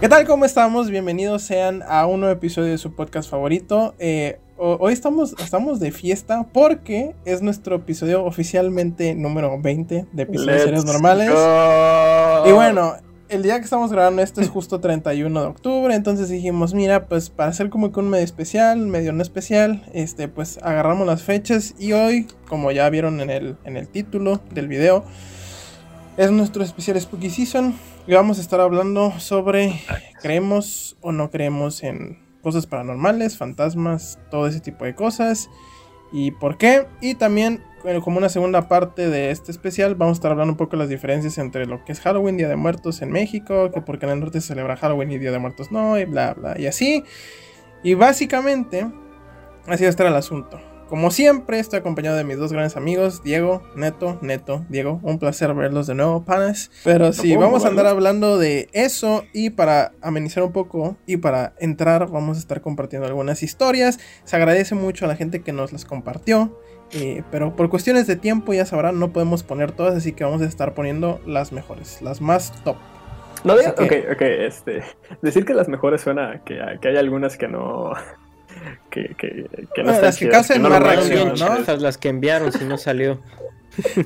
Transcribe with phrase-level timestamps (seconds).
[0.00, 0.26] ¿Qué tal?
[0.26, 0.90] ¿Cómo estamos?
[0.90, 3.94] Bienvenidos sean a un nuevo episodio de su podcast favorito.
[3.98, 10.62] Eh, hoy estamos, estamos de fiesta porque es nuestro episodio oficialmente número 20 de episodios
[10.62, 11.30] series normales.
[12.44, 12.96] Y bueno,
[13.28, 17.30] el día que estamos grabando esto es justo 31 de octubre, entonces dijimos, mira, pues
[17.30, 21.74] para hacer como que un medio especial, medio no especial, este, pues agarramos las fechas
[21.78, 25.04] y hoy, como ya vieron en el, en el título del video,
[26.16, 27.74] es nuestro especial Spooky Season
[28.06, 29.80] y vamos a estar hablando sobre
[30.20, 35.48] creemos o no creemos en cosas paranormales, fantasmas, todo ese tipo de cosas
[36.12, 36.86] y por qué.
[37.00, 37.62] Y también
[38.02, 40.88] como una segunda parte de este especial vamos a estar hablando un poco de las
[40.88, 44.20] diferencias entre lo que es Halloween, Día de Muertos en México, que porque en el
[44.20, 47.04] norte se celebra Halloween y Día de Muertos no, y bla, bla, y así.
[47.82, 48.86] Y básicamente
[49.66, 50.60] así va a estar el asunto.
[50.94, 55.00] Como siempre, estoy acompañado de mis dos grandes amigos, Diego, Neto, Neto, Diego.
[55.02, 56.70] Un placer verlos de nuevo, panes.
[56.84, 61.54] Pero sí, vamos a andar hablando de eso y para amenizar un poco y para
[61.58, 63.98] entrar vamos a estar compartiendo algunas historias.
[64.22, 66.60] Se agradece mucho a la gente que nos las compartió.
[66.92, 70.42] Eh, pero por cuestiones de tiempo, ya sabrán, no podemos poner todas, así que vamos
[70.42, 72.76] a estar poniendo las mejores, las más top.
[73.42, 74.84] No, ok, ok, este,
[75.22, 77.94] decir que las mejores suena que, que hay algunas que no,
[78.90, 81.76] que, que, que no, las que causen más reacción, ¿no?
[81.76, 83.20] Las que enviaron si no salió.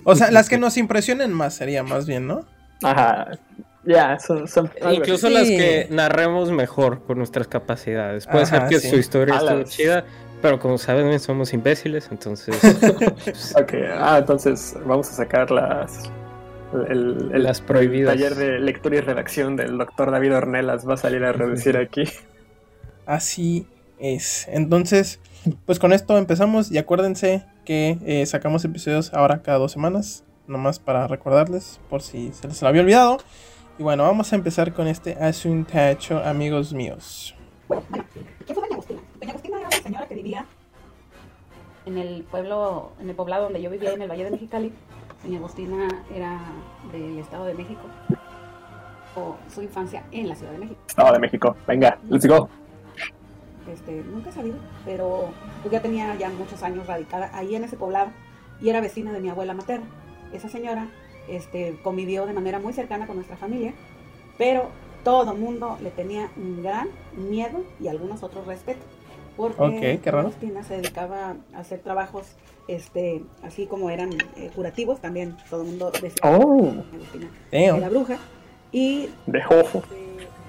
[0.04, 2.44] O sea, las que nos impresionen más sería más bien, ¿no?
[2.82, 3.38] Ajá.
[3.84, 8.26] Ya, son, son Incluso las que narremos mejor con nuestras capacidades.
[8.26, 10.04] Puede ser que su historia esté chida,
[10.42, 12.56] pero como saben, somos imbéciles, entonces.
[13.56, 16.10] ok, ah, entonces vamos a sacar las.
[16.90, 18.14] El, el, las prohibidas.
[18.14, 22.04] taller de lectura y redacción del doctor David Ornelas va a salir a reducir aquí.
[23.06, 23.66] Así
[24.00, 24.46] es.
[24.48, 25.20] Entonces,
[25.66, 30.78] pues con esto empezamos y acuérdense que eh, sacamos episodios ahora cada dos semanas, nomás
[30.78, 33.18] para recordarles por si se les había olvidado.
[33.78, 37.34] Y bueno, vamos a empezar con este asuntacho, amigos míos.
[37.68, 37.84] ¿Quién
[38.46, 39.00] fue Doña Agustina?
[39.20, 40.46] Doña Agustina era una señora que vivía
[41.86, 44.72] en el pueblo, en el poblado donde yo vivía, en el Valle de Mexicali.
[45.22, 46.40] Doña Agustina era
[46.92, 47.82] del Estado de México.
[49.14, 50.80] O su infancia en la Ciudad de México.
[50.86, 52.48] Estado de México, venga, let's go.
[53.72, 55.30] Este, nunca he sabido, pero
[55.62, 58.10] pues ya tenía ya muchos años radicada ahí en ese poblado
[58.60, 59.86] y era vecina de mi abuela materna.
[60.32, 60.88] Esa señora
[61.28, 63.74] este, convivió de manera muy cercana con nuestra familia,
[64.36, 64.70] pero
[65.04, 68.80] todo el mundo le tenía un gran miedo y algunos otros respeto.
[69.36, 72.26] Porque okay, Agustina se dedicaba a hacer trabajos
[72.66, 78.18] este, así como eran eh, curativos, también todo el mundo decía oh, Agustina era bruja.
[78.72, 79.82] Y de ojo.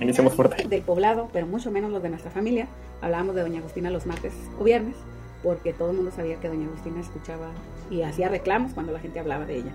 [0.02, 0.68] Iniciamos fuerte.
[0.68, 2.68] Del poblado, pero mucho menos los de nuestra familia.
[3.02, 4.96] Hablábamos de Doña Agustina los martes o viernes,
[5.44, 7.48] porque todo el mundo sabía que Doña Agustina escuchaba
[7.90, 9.72] y hacía reclamos cuando la gente hablaba de ella.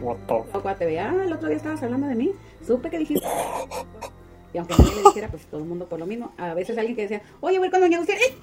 [0.00, 2.32] What the te veía, ah, el otro día estabas hablando de mí,
[2.64, 3.26] supe que dijiste.
[4.54, 6.32] Y aunque nadie le dijera, pues todo el mundo por lo mismo.
[6.38, 8.34] A veces alguien que decía, oye, voy con Doña Agustina, ¡eh!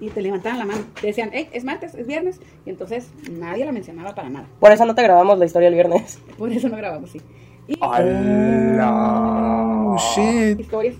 [0.00, 0.84] y te levantaban la mano.
[1.00, 2.40] Te decían, hey, es martes, es viernes.
[2.64, 4.46] Y entonces nadie la mencionaba para nada.
[4.60, 6.18] Por eso no te grabamos la historia el viernes.
[6.36, 7.20] Por eso no grabamos, sí.
[7.68, 7.96] Y oh,
[10.14, 10.60] shit.
[10.60, 10.94] historias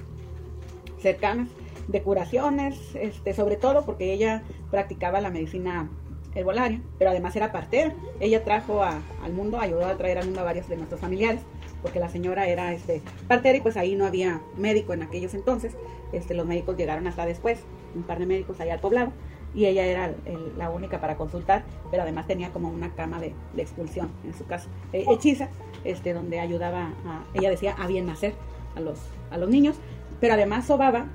[1.00, 1.48] cercanas
[1.88, 5.88] de curaciones, este, sobre todo porque ella practicaba la medicina
[6.34, 7.94] herbolaria, pero además era partera.
[8.20, 11.40] Ella trajo a, al mundo, ayudó a traer al mundo a varios de nuestros familiares,
[11.82, 15.74] porque la señora era este, partera y pues ahí no había médico en aquellos entonces.
[16.12, 17.60] Este, los médicos llegaron hasta después,
[17.94, 19.12] un par de médicos allá al poblado,
[19.54, 20.14] y ella era
[20.58, 24.68] la única para consultar, pero además tenía como una cama de, expulsión en su casa,
[24.92, 25.48] eh, hechiza,
[25.84, 28.34] este, donde ayudaba a, ella decía, a bien nacer
[28.74, 28.98] a los,
[29.30, 29.76] a los niños,
[30.20, 31.06] pero además sobaba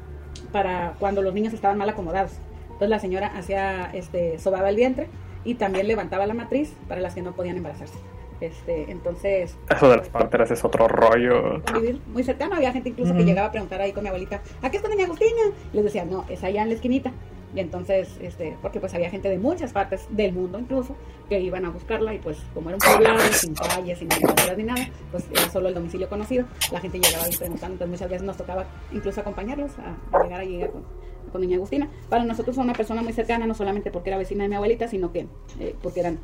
[0.52, 2.34] para cuando los niños estaban mal acomodados.
[2.64, 5.08] Entonces la señora hacía, este, sobaba el vientre
[5.44, 7.97] y también levantaba la matriz para las que no podían embarazarse.
[8.42, 9.56] Este, entonces.
[9.69, 11.62] Eso de las parteras es otro rollo.
[11.75, 12.56] Vivir muy cercano.
[12.56, 15.06] Había gente incluso que llegaba a preguntar ahí con mi abuelita, ¿a qué está doña
[15.06, 15.42] Agustina?
[15.74, 17.12] les decía, no, es allá en la esquinita.
[17.53, 20.95] Y entonces, este, porque pues había gente de muchas partes del mundo incluso
[21.28, 24.63] que iban a buscarla y pues como era un poblado sin calles, sin carreteras ni
[24.63, 28.25] nada, pues era solo el domicilio conocido, la gente llegaba ahí preguntando, entonces muchas veces
[28.25, 30.83] nos tocaba incluso acompañarlos a, llegar allí con,
[31.31, 31.89] con doña Agustina.
[32.09, 34.88] Para nosotros fue una persona muy cercana, no solamente porque era vecina de mi abuelita,
[34.88, 35.27] sino que
[35.59, 36.19] eh, porque eran...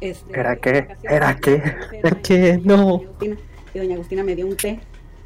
[0.00, 0.88] Este, ¿Era qué?
[1.04, 1.62] ¿Era qué?
[1.92, 2.60] ¿Era qué?
[2.64, 3.02] No.
[3.74, 4.80] Y doña Agustina me dio un té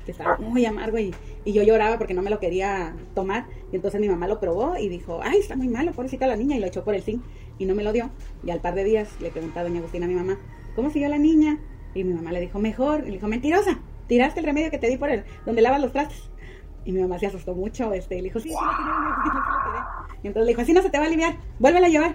[0.07, 1.13] que estaba muy amargo y
[1.45, 3.47] yo lloraba porque no me lo quería tomar.
[3.73, 6.57] Y entonces mi mamá lo probó y dijo, ay, está muy malo, pobrecita la niña,
[6.57, 7.23] y lo echó por el zinc
[7.59, 8.11] y no me lo dio.
[8.45, 10.39] Y al par de días le preguntaba a doña Agustina a mi mamá,
[10.75, 11.59] ¿cómo siguió la niña?
[11.95, 13.01] Y mi mamá le dijo, mejor.
[13.01, 15.93] Y le dijo, mentirosa, tiraste el remedio que te di por el, donde lavas los
[15.93, 16.31] trastes.
[16.85, 19.43] Y mi mamá se asustó mucho, este, y le dijo, sí, sí lo sí lo
[19.65, 20.21] tiré.
[20.23, 22.15] Y entonces le dijo, así no se te va a aliviar, vuélvela a llevar.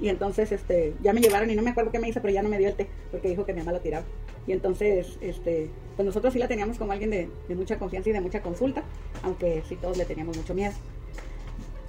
[0.00, 2.42] Y entonces este, ya me llevaron y no me acuerdo qué me hizo, pero ya
[2.42, 4.04] no me dio el té, porque dijo que mi mamá lo tiraba.
[4.46, 8.20] Y entonces, este, pues nosotros sí la teníamos como alguien de, mucha confianza y de
[8.20, 8.82] mucha consulta,
[9.22, 10.72] aunque sí todos le teníamos mucho miedo.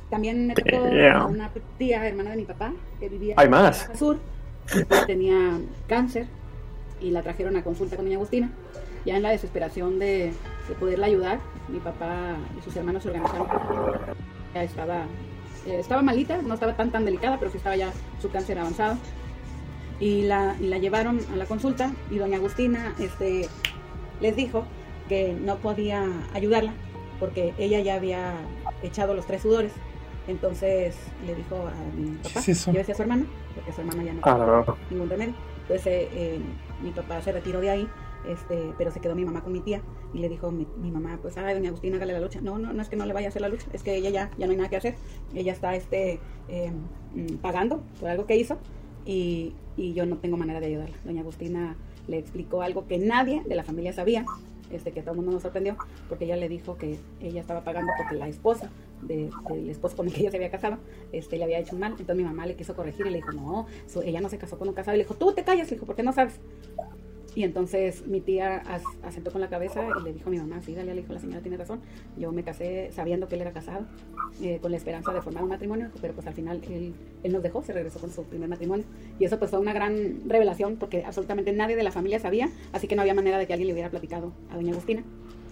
[0.10, 0.84] También me tocó
[1.30, 4.20] una tía, hermana de mi papá, que vivía en el sur,
[5.08, 6.28] tenía cáncer
[7.00, 8.52] y la trajeron a consulta con doña Agustina.
[9.06, 10.34] Ya en la desesperación de,
[10.68, 13.48] de poderla ayudar, mi papá y sus hermanos se organizaron.
[14.54, 15.06] Ya estaba
[15.66, 17.92] eh, estaba malita, no estaba tan tan delicada, pero sí estaba ya
[18.22, 18.98] su cáncer avanzado.
[20.00, 23.48] Y la, la llevaron a la consulta y doña Agustina este,
[24.20, 24.64] les dijo
[25.08, 26.74] que no podía ayudarla
[27.20, 28.34] porque ella ya había
[28.82, 29.72] echado los tres sudores.
[30.28, 33.26] Entonces le dijo a mi papá, sí, llévese a su hermana,
[33.56, 35.34] porque su hermana ya no ah, tenía ningún remedio.
[35.62, 36.40] Entonces eh, eh,
[36.82, 37.88] mi papá se retiró de ahí
[38.28, 39.82] este, pero se quedó mi mamá con mi tía
[40.14, 42.42] y le dijo mi, mamá, pues, ay, doña Agustina, hágale la lucha.
[42.42, 44.10] No, no, no es que no le vaya a hacer la lucha, es que ella
[44.10, 44.96] ya, ya no hay nada que hacer.
[45.34, 46.76] Ella está este, em,
[47.16, 48.58] mm, pagando por algo que hizo
[49.06, 50.98] y, y yo no tengo manera de ayudarla.
[51.04, 51.76] Doña Agustina
[52.08, 54.26] le explicó algo que nadie de la familia sabía,
[54.72, 55.78] este, que todo el mundo nos sorprendió,
[56.08, 58.70] porque ella le dijo que ella estaba pagando porque la esposa
[59.02, 59.32] del
[59.70, 60.78] esposo con el que ella se había casado,
[61.12, 61.92] este, le había hecho mal.
[61.92, 63.66] Entonces mi mamá le quiso corregir y le dijo, no,
[64.04, 64.96] ella no se casó con un casado.
[64.96, 66.40] Y le dijo, tú te callas, le dijo, ¿por qué no sabes?
[67.34, 68.62] Y entonces mi tía
[69.04, 71.20] asentó con la cabeza y le dijo a mi mamá, sí, dale, le dijo, la
[71.20, 71.80] señora tiene razón.
[72.18, 73.86] Yo me casé sabiendo que él era casado,
[74.42, 76.94] eh, con la esperanza de formar un matrimonio, pero pues al final él,
[77.24, 78.86] él, nos dejó, se regresó con su primer matrimonio.
[79.18, 82.88] Y eso pues fue una gran revelación porque absolutamente nadie de la familia sabía, así
[82.88, 85.04] que no había manera de que alguien le hubiera platicado a doña Agustina.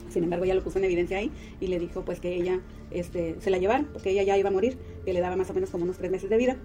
[0.09, 2.59] Sin embargo, ella lo puso en evidencia ahí y le dijo pues que ella
[2.91, 5.53] este, se la llevaron porque ella ya iba a morir, que le daba más o
[5.53, 6.57] menos como unos tres meses de vida.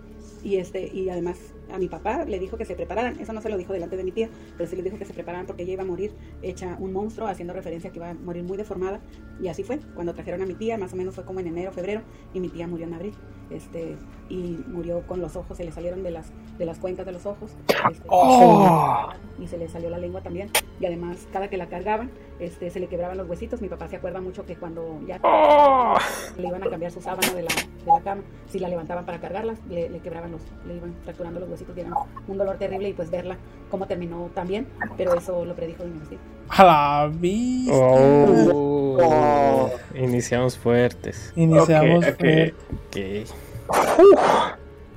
[0.42, 1.38] Y, este, y además
[1.74, 3.18] a mi papá le dijo que se prepararan.
[3.20, 5.12] Eso no se lo dijo delante de mi tía, pero sí le dijo que se
[5.12, 6.12] prepararan porque ella iba a morir
[6.42, 9.00] hecha un monstruo, haciendo referencia a que iba a morir muy deformada.
[9.40, 9.78] Y así fue.
[9.94, 12.48] Cuando trajeron a mi tía, más o menos fue como en enero, febrero, y mi
[12.48, 13.14] tía murió en abril.
[13.50, 13.96] Este,
[14.28, 17.26] y murió con los ojos, se le salieron de las, de las cuencas de los
[17.26, 17.52] ojos.
[17.90, 19.08] Este, oh.
[19.38, 20.50] Y se le salió la lengua también.
[20.80, 23.60] Y además, cada que la cargaban, este, se le quebraban los huesitos.
[23.60, 25.96] Mi papá se acuerda mucho que cuando ya oh.
[26.36, 29.20] le iban a cambiar su sábana de la, de la cama, si la levantaban para
[29.20, 31.90] cargarla, le, quebraban los, le iban fracturando los huesitos y era
[32.26, 32.88] un dolor terrible.
[32.88, 33.36] Y pues verla
[33.70, 34.66] cómo terminó también,
[34.96, 36.00] pero eso lo predijo mi
[36.48, 37.74] A la vista.
[37.74, 39.70] Oh.
[39.94, 41.32] Iniciamos fuertes.
[41.36, 43.34] Iniciamos fuertes.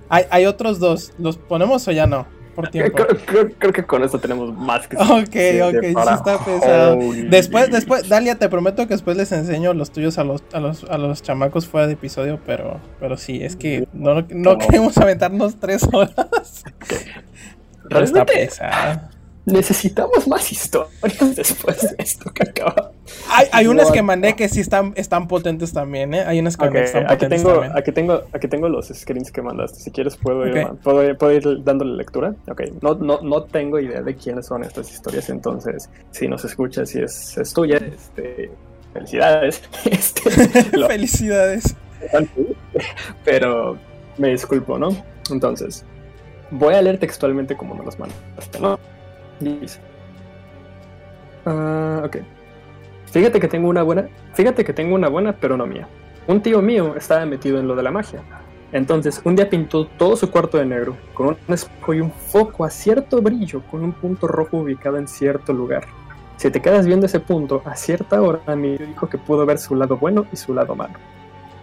[0.10, 1.14] Hay, hay otros dos.
[1.18, 2.28] ¿Los ponemos o ya no?
[3.26, 6.98] Creo, que con esto tenemos más que Ok, ok, sí está pesado.
[7.30, 10.84] Después, después, Dalia, te prometo que después les enseño los tuyos a los, a los,
[10.86, 15.60] a los chamacos fuera de episodio, pero, pero sí, es que no, no queremos aventarnos
[15.60, 16.64] tres horas.
[17.90, 19.17] está pesado
[19.48, 22.92] necesitamos más historias después de esto que acaba.
[23.30, 26.24] Hay, hay unas que mandé que sí están, están potentes también, ¿eh?
[26.26, 27.78] Hay unas que están aquí potentes tengo, también.
[27.78, 29.80] Aquí tengo, aquí tengo los screens que mandaste.
[29.80, 32.36] Si quieres puedo, ir, puedo, ir dándole lectura.
[32.50, 36.94] Ok, no, no, no tengo idea de quiénes son estas historias, entonces si nos escuchas
[36.96, 38.52] y es, es tuya, este,
[38.94, 39.62] felicidades.
[39.86, 40.30] Este,
[40.88, 41.76] felicidades.
[43.24, 43.78] Pero
[44.18, 44.90] me disculpo, ¿no?
[45.32, 45.86] Entonces,
[46.52, 48.78] voy a leer textualmente como me los mandaste, ¿no?
[49.40, 49.80] Dice.
[51.46, 52.18] Ah, ok.
[53.12, 54.08] Fíjate que tengo una buena.
[54.34, 55.88] Fíjate que tengo una buena, pero no mía.
[56.28, 58.22] Un tío mío estaba metido en lo de la magia.
[58.74, 62.66] Entonces, un día pintó todo su cuarto de negro, con un espejo y un foco
[62.66, 65.86] a cierto brillo, con un punto rojo ubicado en cierto lugar.
[66.36, 69.74] Si te quedas viendo ese punto a cierta hora, mi dijo que pudo ver su
[69.74, 70.96] lado bueno y su lado malo.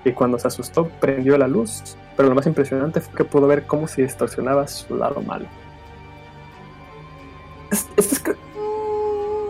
[0.04, 3.66] Y cuando se asustó, prendió la luz, pero lo más impresionante fue que pudo ver
[3.66, 5.46] cómo se distorsionaba su lado malo.
[7.96, 8.22] Esto es.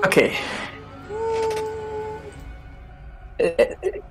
[0.06, 0.16] Ok.
[3.36, 4.02] Eh, eh,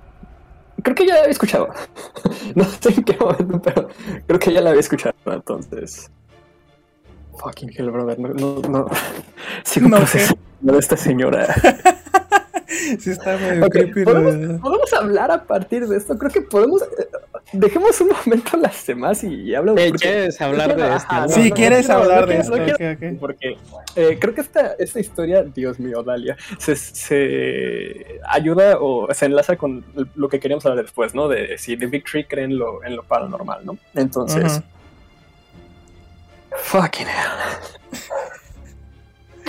[0.82, 1.68] creo que ya la había escuchado.
[2.54, 3.88] no sé en qué momento, pero
[4.26, 5.14] creo que ya la había escuchado.
[5.26, 6.10] Entonces.
[7.38, 8.18] Fucking hell, brother.
[8.18, 8.86] No, no, no.
[9.64, 10.28] Sigo no sé.
[10.60, 11.52] de esta señora.
[12.98, 14.04] sí, está medio creepy.
[14.04, 16.16] ¿Podemos, ¿Podemos, hablar a partir de esto.
[16.18, 16.82] Creo que podemos.
[16.82, 17.08] Eh,
[17.52, 19.92] dejemos un momento las demás y, habla de.
[19.92, 21.28] ¿Quieres hablar de esto?
[21.28, 22.56] Sí, quieres hablar de esto.
[23.20, 23.56] Porque
[23.96, 29.56] eh, creo que esta, esta historia, Dios mío, Dalia, se, se, ayuda o se enlaza
[29.56, 31.28] con lo que queríamos hablar después, ¿no?
[31.28, 33.78] De si The Big Tree cree en lo, en lo paranormal, ¿no?
[33.94, 34.60] Entonces.
[36.56, 38.00] Fucking hell.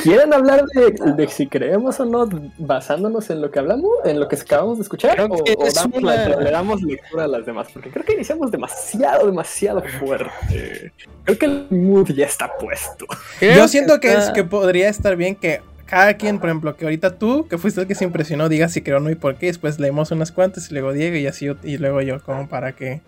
[0.06, 4.36] ¿Quieren hablar de, si creemos o no basándonos en lo que hablamos, en lo que
[4.36, 5.20] acabamos de escuchar?
[5.20, 7.70] ¿O, le damos lectura a las demás?
[7.74, 10.94] Porque creo que iniciamos demasiado, demasiado fuerte.
[11.24, 13.08] Creo que el mood ya está puesto.
[13.42, 17.18] Yo siento que, es, que podría estar bien que cada quien, por ejemplo, que ahorita
[17.18, 19.48] tú, que fuiste el que se impresionó, digas si creo o no y por qué.
[19.48, 23.02] Después leemos unas cuantas y luego Diego y así y luego yo, como para que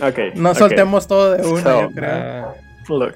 [0.00, 0.18] Ok.
[0.34, 2.54] No soltemos todo de una, yo creo.
[2.88, 3.14] Uh, look.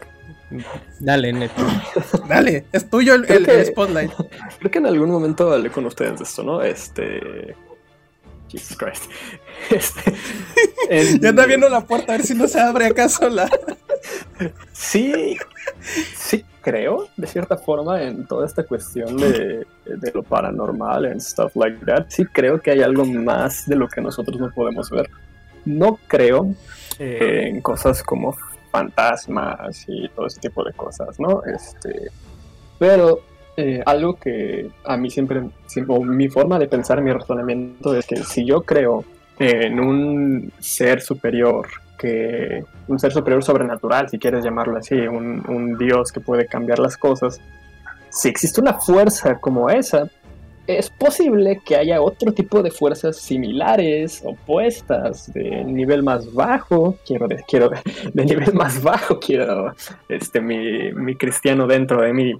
[0.98, 1.62] Dale, neto.
[2.28, 4.12] Dale, es tuyo el, spotlight.
[4.58, 6.62] Creo que en algún momento hablé con ustedes de esto, ¿no?
[6.62, 7.54] Este.
[8.48, 9.04] Jesus Christ.
[9.70, 11.20] Este.
[11.20, 13.50] Ya anda viendo la puerta a ver si no se abre acaso la.
[14.72, 15.36] Sí.
[16.16, 21.54] Sí, creo, de cierta forma, en toda esta cuestión de, de lo paranormal and stuff
[21.56, 22.06] like that.
[22.08, 25.10] Sí, creo que hay algo más de lo que nosotros no podemos ver.
[25.64, 26.54] No creo
[26.98, 28.34] eh, en cosas como
[28.70, 31.42] fantasmas y todo ese tipo de cosas, ¿no?
[31.44, 32.10] Este,
[32.78, 33.20] pero
[33.56, 38.16] eh, algo que a mí siempre, siempre, mi forma de pensar, mi razonamiento es que
[38.16, 39.04] si yo creo
[39.38, 41.66] en un ser superior,
[41.98, 46.78] que un ser superior sobrenatural, si quieres llamarlo así, un, un dios que puede cambiar
[46.78, 47.40] las cosas,
[48.10, 50.08] si existe una fuerza como esa,
[50.68, 57.26] es posible que haya otro tipo de fuerzas similares, opuestas, de nivel más bajo, quiero,
[57.48, 57.70] quiero
[58.12, 59.74] de nivel más bajo, quiero,
[60.10, 62.34] este, mi, mi, cristiano dentro de mí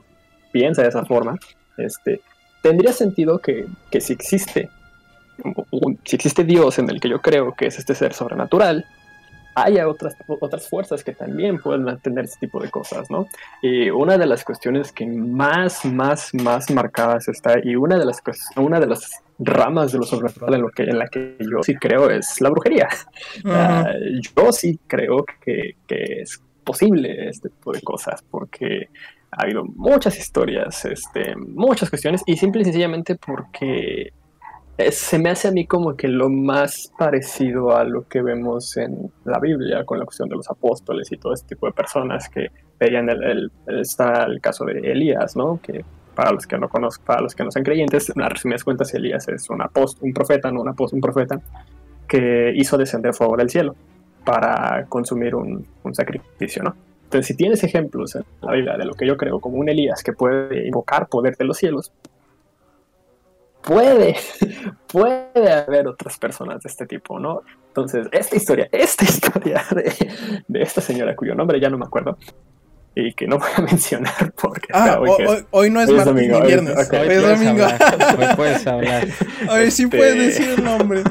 [0.53, 1.39] piensa de esa forma,
[1.79, 2.21] este,
[2.63, 4.69] tendría sentido que, que si existe,
[6.05, 8.85] si existe Dios en el que yo creo que es este ser sobrenatural,
[9.63, 13.27] haya otras, otras fuerzas que también pueden tener ese tipo de cosas, ¿no?
[13.63, 18.23] Y una de las cuestiones que más, más, más marcadas está, y una de las,
[18.57, 21.75] una de las ramas de lo sobrenatural en, lo que, en la que yo sí
[21.77, 22.89] creo es la brujería.
[23.45, 23.93] Ah,
[24.37, 28.89] yo sí creo que, que, es posible este tipo de cosas, porque
[29.31, 34.13] ha habido muchas historias, este, muchas cuestiones, y simple y sencillamente porque
[34.91, 39.11] se me hace a mí como que lo más parecido a lo que vemos en
[39.25, 42.49] la Biblia con la cuestión de los apóstoles y todo este tipo de personas que
[42.79, 45.61] veían el, está el caso de Elías, ¿no?
[45.61, 48.63] Que para los que no conozcan, para los que no sean creyentes, en las resumidas
[48.63, 51.41] cuentas Elías es un apóstol, un profeta, no un apóstol, un profeta
[52.07, 53.75] que hizo descender fuego del cielo
[54.25, 56.77] para consumir un, un sacrificio, ¿no?
[57.05, 60.03] Entonces, si tienes ejemplos en la Biblia de lo que yo creo como un Elías
[60.05, 61.91] que puede invocar poder de los cielos,
[63.69, 64.17] puede,
[64.87, 67.43] puede haber otras personas de este tipo, ¿no?
[67.69, 72.17] Entonces, esta historia, esta historia de, esta señora cuyo nombre ya no me acuerdo
[72.95, 74.99] y que no voy a mencionar porque ah,
[75.51, 77.67] hoy, no es martes ni viernes, hoy, es domingo.
[77.67, 79.07] Hoy puedes hablar.
[79.51, 81.03] Hoy sí puedes este, decir el nombre.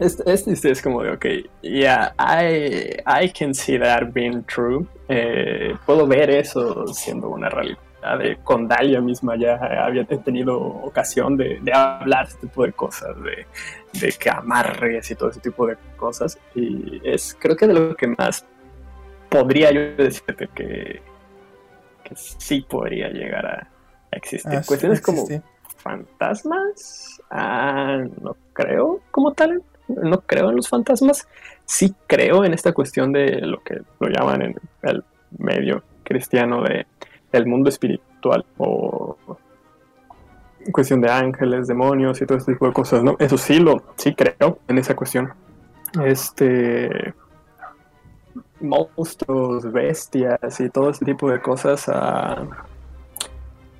[0.00, 1.26] Esta historia es como de, ok,
[1.60, 4.86] yeah, I, I can see that being true.
[5.08, 11.60] Eh, puedo ver eso siendo una realidad de Condalia misma ya había tenido ocasión de,
[11.72, 13.46] hablar este tipo de cosas, de,
[13.92, 16.38] de, que amarres y todo ese tipo de cosas.
[16.54, 18.44] Y es creo que de lo que más
[19.28, 21.02] podría yo decirte que,
[22.04, 23.68] que sí podría llegar a
[24.12, 24.56] existir.
[24.56, 25.26] Ah, Cuestiones como
[25.76, 31.26] fantasmas, ah, no creo como tal, no creo en los fantasmas.
[31.64, 35.04] Sí creo en esta cuestión de lo que lo llaman en el
[35.38, 36.86] medio cristiano de
[37.32, 39.16] el mundo espiritual o
[40.72, 43.16] cuestión de ángeles, demonios y todo este tipo de cosas, ¿no?
[43.18, 45.32] Eso sí lo, sí creo en esa cuestión.
[46.04, 47.14] Este
[48.60, 52.46] monstruos, bestias y todo ese tipo de cosas ah,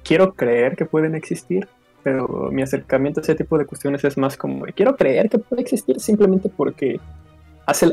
[0.03, 1.69] quiero creer que pueden existir,
[2.03, 5.63] pero mi acercamiento a ese tipo de cuestiones es más como quiero creer que puede
[5.63, 6.99] existir simplemente porque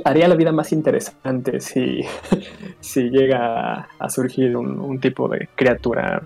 [0.03, 2.01] haría la vida más interesante si,
[2.79, 6.21] si llega a surgir un, tipo de criatura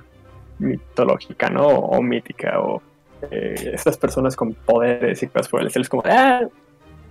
[0.59, 1.67] mitológica, ¿no?
[1.67, 2.81] O, mítica, o
[3.29, 5.83] eh, estas personas con poderes y cosas por el estilo.
[5.83, 6.41] Es como, ah,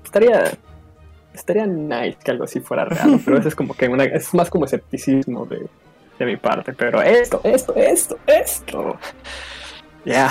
[0.05, 0.53] estaría,
[1.35, 4.49] estaría nice que algo así fuera real, pero eso es como que una, es más
[4.51, 5.67] como escepticismo de,
[6.19, 6.73] de mi parte.
[6.73, 8.99] Pero esto, esto, esto, esto.
[10.05, 10.31] Yeah,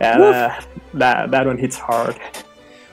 [0.00, 0.58] yeah
[0.94, 2.16] that, that one hits hard.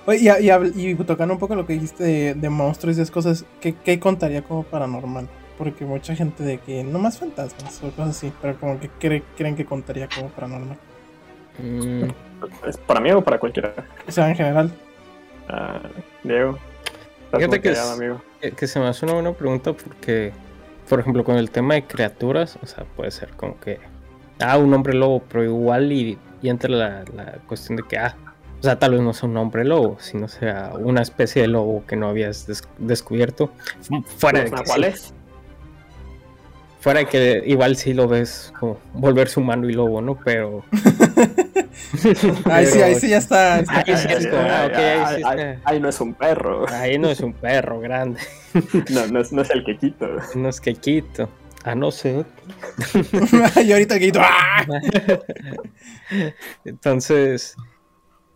[0.08, 0.34] Oye,
[0.74, 4.64] y, tocando un poco lo que dijiste de, monstruos y esas cosas, ¿qué, contaría como
[4.64, 5.28] paranormal?
[5.58, 9.56] Porque mucha gente de que no más fantasmas o cosas así, pero como que creen
[9.58, 10.78] que contaría como paranormal.
[11.60, 12.04] Mm.
[12.66, 13.74] ¿Es para mí o para cualquiera?
[14.08, 14.72] O sea, en general.
[15.50, 15.82] Ah,
[16.24, 16.58] Diego.
[17.34, 17.76] Fíjate que,
[18.56, 20.32] que, se me hace una buena pregunta porque,
[20.88, 23.82] por ejemplo, con el tema de criaturas, o sea, puede ser como que,
[24.40, 28.16] ah, un hombre lobo, pero igual y, entra la, la cuestión de que, ah,
[28.60, 31.84] o sea, tal vez no sea un hombre lobo, sino sea una especie de lobo
[31.86, 32.48] que no habías
[32.80, 33.52] descubierto.
[34.18, 34.94] Fuera de que,
[36.80, 40.18] Fuera de que igual sí lo ves como volverse humano y lobo, ¿no?
[40.24, 40.64] Pero.
[42.46, 43.64] ahí sí, ahí sí ya está.
[45.64, 46.68] ahí, no es un perro.
[46.70, 48.20] Ahí no es un perro grande.
[48.90, 50.08] no, no es, no es el quequito.
[50.34, 51.30] No es quequito.
[51.64, 52.26] A no ser.
[53.64, 54.20] y ahorita el quequito.
[54.24, 54.66] ¡ah!
[56.66, 57.56] Entonces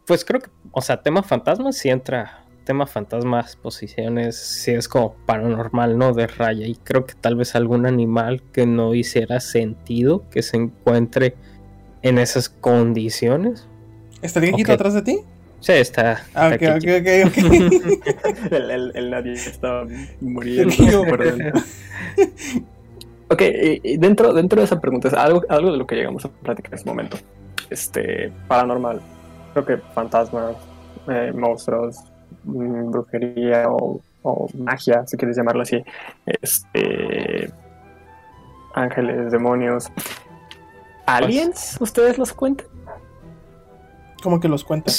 [0.05, 5.15] pues creo que, o sea, tema fantasmas sí entra tema fantasmas, posiciones, sí es como
[5.25, 6.67] paranormal, no de raya.
[6.67, 11.35] Y creo que tal vez algún animal que no hiciera sentido que se encuentre
[12.01, 13.67] en esas condiciones.
[14.21, 15.19] ¿Está el viejito atrás de ti?
[15.59, 16.23] Sí, está.
[16.33, 18.51] Ah, ok, ok, ok, ok.
[18.51, 19.85] el, el, nadie está
[20.19, 20.73] muriendo
[23.27, 23.41] ok,
[23.83, 26.73] y dentro, dentro de esa pregunta, es algo, algo de lo que llegamos a platicar
[26.73, 27.17] en este momento.
[27.69, 29.01] Este, paranormal.
[29.53, 30.55] Creo que fantasmas,
[31.07, 31.97] eh, monstruos,
[32.43, 35.83] mm, brujería o, o, magia, si quieres llamarlo así.
[36.25, 37.51] Este.
[38.73, 39.91] Ángeles, demonios.
[41.05, 41.77] ¿Aliens?
[41.81, 42.67] ¿Ustedes los cuentan?
[44.23, 44.93] ¿Cómo que los cuentan?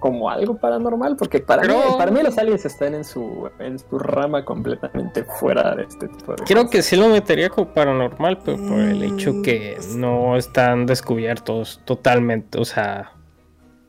[0.00, 3.98] como algo paranormal, porque para, mí, para mí los aliens están en su, en su
[3.98, 8.56] rama completamente fuera de este tipo de Creo que sí lo metería como paranormal, pero
[8.56, 10.00] por el hecho que mm.
[10.00, 13.12] no están descubiertos totalmente, o sea,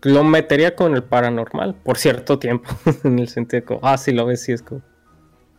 [0.03, 2.69] lo metería con el paranormal por cierto tiempo,
[3.03, 4.81] en el sentido de como, ah, si lo ves, sí es como,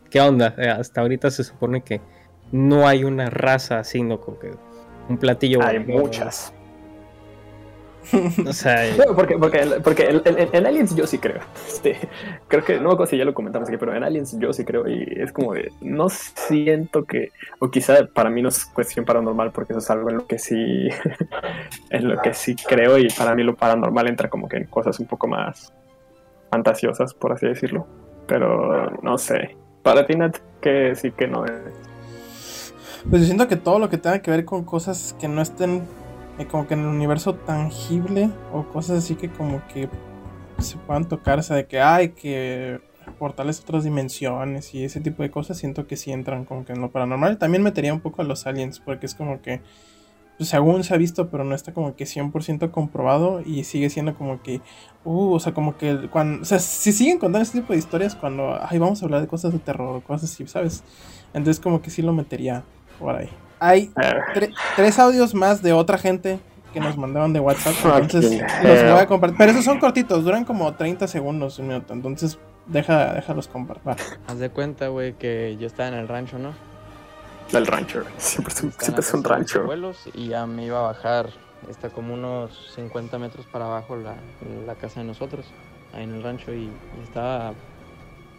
[0.09, 0.55] ¿qué onda?
[0.57, 2.01] Eh, hasta ahorita se supone que
[2.51, 4.21] no hay una raza así, ¿no?
[4.21, 4.51] Como que
[5.09, 5.61] un platillo.
[5.63, 6.53] Hay muchas.
[8.47, 8.83] O sea,
[9.15, 11.39] porque, porque, porque en, Aliens yo sí creo.
[11.67, 11.97] Este,
[12.47, 14.87] creo que, no me si ya lo comentamos aquí, pero en Aliens yo sí creo.
[14.87, 19.51] Y es como de, no siento que, o quizá para mí no es cuestión paranormal,
[19.51, 20.55] porque eso es algo en lo que sí,
[21.89, 22.97] en lo que sí creo.
[22.97, 25.73] Y para mí lo paranormal entra como que en cosas un poco más
[26.51, 27.87] fantasiosas, por así decirlo.
[28.27, 29.57] Pero no sé.
[29.81, 31.51] Para ti, Nat, que sí que no es.
[33.09, 35.83] Pues yo siento que todo lo que tenga que ver con cosas que no estén
[36.37, 39.89] eh, como que en el universo tangible o cosas así que como que
[40.59, 42.79] se puedan tocar, o sea, de que hay que
[43.19, 46.73] portales a otras dimensiones y ese tipo de cosas, siento que sí entran como que
[46.73, 47.37] en lo paranormal.
[47.37, 49.61] También metería un poco a los aliens, porque es como que,
[50.37, 54.15] pues según se ha visto, pero no está como que 100% comprobado y sigue siendo
[54.15, 54.61] como que,
[55.05, 58.15] uh, o sea, como que cuando, o sea, si siguen contando ese tipo de historias
[58.15, 60.83] cuando, ay, vamos a hablar de cosas de terror, cosas así, ¿sabes?
[61.33, 62.63] Entonces como que sí lo metería
[62.99, 63.29] por ahí.
[63.65, 63.93] Hay
[64.75, 66.37] tres audios más de otra gente
[66.73, 67.73] que nos mandaron de WhatsApp.
[68.01, 69.37] Entonces los voy a compartir.
[69.37, 71.93] Pero esos son cortitos, duran como 30 segundos, un minuto.
[71.93, 73.95] Entonces deja, déjalos compartir.
[74.27, 76.53] Haz de cuenta, güey, que yo estaba en el rancho, ¿no?
[77.53, 79.65] El rancho, siempre, siempre es un rancho.
[80.13, 81.29] y ya me iba a bajar,
[81.69, 84.15] está como unos 50 metros para abajo la,
[84.65, 85.45] la casa de nosotros,
[85.93, 87.53] ahí en el rancho, y, y estaba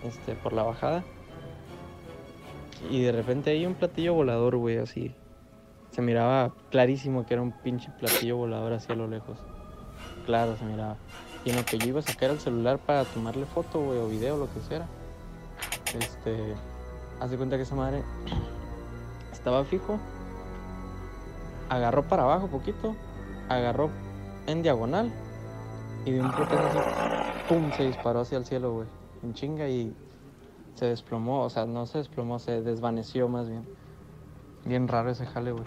[0.02, 1.02] este, por la bajada
[2.90, 5.14] y de repente hay un platillo volador, güey, así.
[5.90, 9.38] Se miraba clarísimo que era un pinche platillo volador hacia lo lejos.
[10.26, 10.96] Claro, se miraba.
[11.44, 14.08] Y en lo que yo iba a sacar el celular para tomarle foto, güey, o
[14.08, 14.86] video, lo que sea.
[15.98, 16.54] Este.
[17.20, 18.02] Hace cuenta que esa madre
[19.32, 19.98] estaba fijo.
[21.68, 22.96] Agarró para abajo poquito.
[23.48, 23.90] Agarró
[24.46, 25.12] en diagonal.
[26.04, 26.78] Y de un putazo así,
[27.48, 27.70] ¡pum!
[27.72, 28.88] Se disparó hacia el cielo, güey.
[29.22, 29.94] En chinga y
[30.74, 33.64] se desplomó, o sea, no se desplomó, se desvaneció más bien.
[34.64, 35.64] Bien raro ese jale, güey.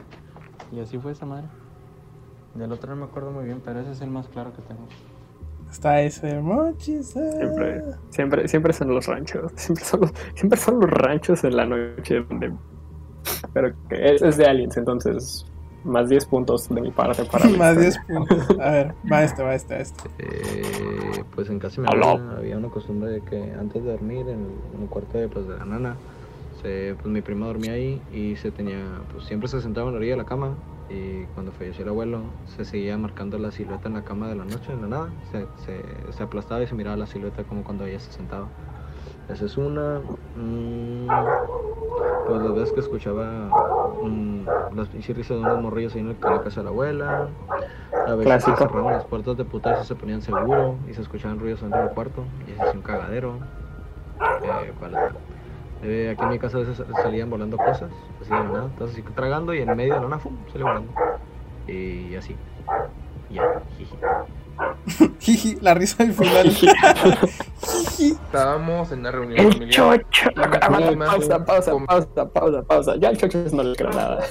[0.71, 1.47] Y así fue esa madre.
[2.55, 4.87] Del otro no me acuerdo muy bien, pero ese es el más claro que tengo.
[5.69, 7.07] Está ese mochis.
[7.09, 9.51] Siempre, siempre, siempre son los ranchos.
[9.55, 12.53] Siempre son los, siempre son los ranchos en la noche donde.
[13.53, 15.45] Pero que es, es de aliens, entonces
[15.87, 18.59] más 10 puntos de mi parte para Más 10 puntos.
[18.59, 20.09] A ver, va este, va este, este.
[20.19, 24.47] Eh, pues en casa mi había una costumbre de que antes de dormir en
[24.81, 25.95] el, cuarto de, pues, de la nana,
[26.61, 29.97] se, pues mi prima dormía ahí y se tenía, pues siempre se sentaba en la
[29.97, 30.55] orilla de la cama
[30.89, 32.21] y cuando falleció el abuelo
[32.55, 35.09] se seguía marcando la silueta en la cama de la noche, en la nada.
[35.31, 38.47] Se, se, se aplastaba y se miraba la silueta como cuando ella se sentaba.
[39.29, 40.01] Esa es una.
[40.35, 41.07] Mm,
[42.27, 43.49] pues las veces que escuchaba
[44.01, 47.29] mm, las risas de unos morrillos ahí en, la casa de la abuela.
[48.05, 51.39] A veces se cerraban las puertas de putas y se ponían seguro y se escuchaban
[51.39, 53.39] ruidos dentro del cuarto y se hacía un cagadero.
[54.21, 54.73] Eh,
[55.83, 58.65] eh, aquí en mi casa a veces salían volando cosas, así de nada.
[58.65, 60.37] Entonces así tragando y en medio de la nada, ¡fum!
[60.53, 60.93] volando.
[61.67, 62.37] Y así.
[63.29, 63.97] Ya, Jiji,
[65.61, 66.47] la risa del final.
[67.99, 69.71] Estábamos en una reunión familiar.
[69.71, 70.29] Chocho.
[70.33, 72.95] Pausa, pausa, pausa, pausa, pausa.
[72.97, 74.23] Ya al chocho no le creo nada.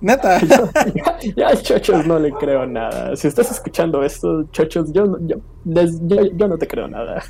[0.00, 0.40] Neta.
[1.36, 3.14] ya, al chochos no le creo nada.
[3.16, 7.22] Si estás escuchando esto, chochos, yo, yo, yo, no te creo nada.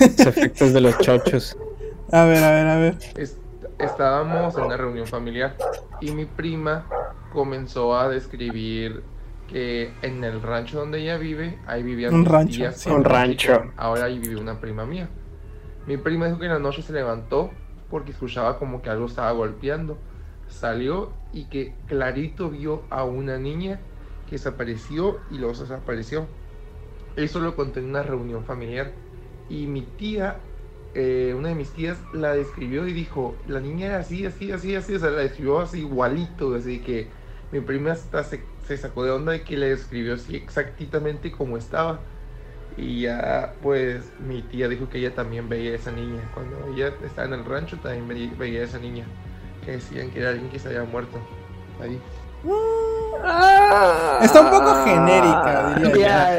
[0.00, 1.56] Los efectos de los chochos.
[2.12, 2.98] A ver, a ver, a ver.
[3.78, 5.56] estábamos en una reunión familiar
[6.00, 6.86] y mi prima
[7.32, 9.02] comenzó a describir
[9.48, 13.72] que en el rancho donde ella vive, ahí vivían un rancho, un rancho.
[13.76, 15.08] Ahora ahí vive una prima mía.
[15.86, 17.50] Mi prima dijo que en la noche se levantó
[17.90, 19.98] porque escuchaba como que algo estaba golpeando.
[20.48, 23.80] Salió y que clarito vio a una niña
[24.26, 26.26] que desapareció y luego desapareció.
[27.16, 28.92] Eso lo conté en una reunión familiar.
[29.48, 30.36] Y mi tía
[30.94, 34.74] eh, una de mis tías la describió y dijo, la niña era así, así, así,
[34.74, 37.08] así, o sea, la describió así igualito, así que
[37.52, 41.56] mi prima hasta se, se sacó de onda de que le describió así exactamente como
[41.56, 42.00] estaba.
[42.76, 46.20] Y ya, pues, mi tía dijo que ella también veía a esa niña.
[46.34, 49.04] Cuando ella estaba en el rancho, también veía a esa niña.
[49.64, 51.18] Que decían que era alguien que se había muerto.
[51.82, 51.98] Ahí.
[53.24, 54.20] Ah.
[54.22, 56.36] Está un poco genérica, diría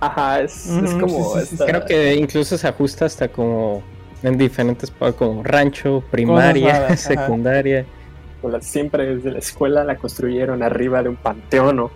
[0.00, 0.68] ajá, es,
[1.00, 1.34] como.
[1.66, 3.82] Creo que incluso se ajusta hasta como
[4.22, 7.86] en diferentes, como rancho, primaria, secundaria.
[8.60, 11.90] Siempre desde la escuela la construyeron arriba de un panteón o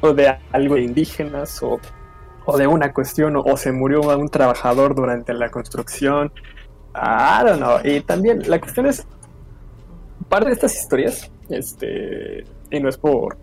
[0.00, 1.80] o de algo de indígenas o,
[2.56, 6.32] de una cuestión o, se murió un trabajador durante la construcción.
[6.94, 7.78] I don't know.
[7.82, 9.06] Y también la cuestión es,
[10.28, 13.36] parte de estas historias, este, y no es por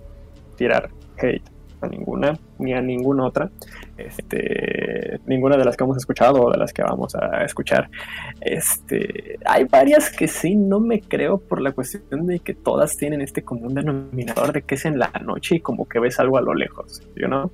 [0.55, 1.52] tirar hate
[1.83, 3.49] a ninguna ni a ninguna otra,
[3.97, 7.89] este, ninguna de las que hemos escuchado o de las que vamos a escuchar.
[8.41, 13.21] Este, hay varias que sí no me creo por la cuestión de que todas tienen
[13.21, 16.41] este común denominador de que es en la noche y como que ves algo a
[16.41, 17.51] lo lejos, ¿you know?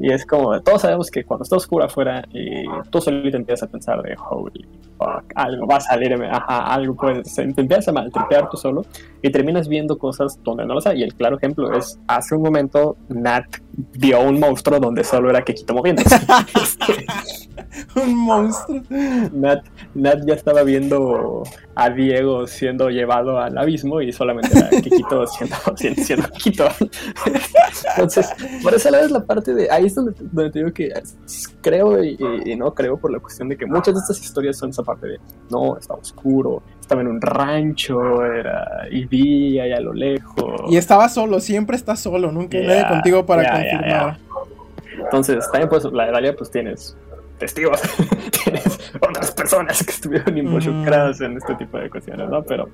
[0.00, 3.72] Y es como, todos sabemos que cuando está oscuro afuera y tú solito empiezas a
[3.72, 4.64] pensar de, holy
[4.96, 7.52] fuck, algo va a salir, ajá, algo puede ser.
[7.54, 8.84] Te empiezas a maltripear tú solo
[9.22, 11.00] y terminas viendo cosas donde no lo sabes.
[11.00, 15.42] Y el claro ejemplo es, hace un momento Nat vio un monstruo donde solo era
[15.42, 16.16] Kekito moviéndose.
[17.96, 18.82] un monstruo.
[19.32, 21.42] Nat, Nat ya estaba viendo
[21.78, 26.66] a Diego siendo llevado al abismo y solamente era Kikito siendo, siendo, Kikito.
[27.94, 28.28] Entonces,
[28.64, 30.12] por eso lado es la parte de ahí es donde,
[30.50, 30.92] te digo que
[31.60, 32.18] creo y,
[32.56, 35.20] no creo por la cuestión de que muchas de estas historias son esa parte de
[35.50, 40.62] no, estaba oscuro, estaba en un rancho, era y vi ahí a lo lejos.
[40.68, 44.18] Y estaba solo, siempre está solo, nunca hay nadie contigo para confirmar.
[44.98, 46.96] Entonces, también pues la realidad pues tienes
[47.38, 47.80] testigos,
[48.44, 52.42] tienes otras personas que estuvieron involucradas en este tipo de cuestiones, ¿no?
[52.42, 52.68] Pero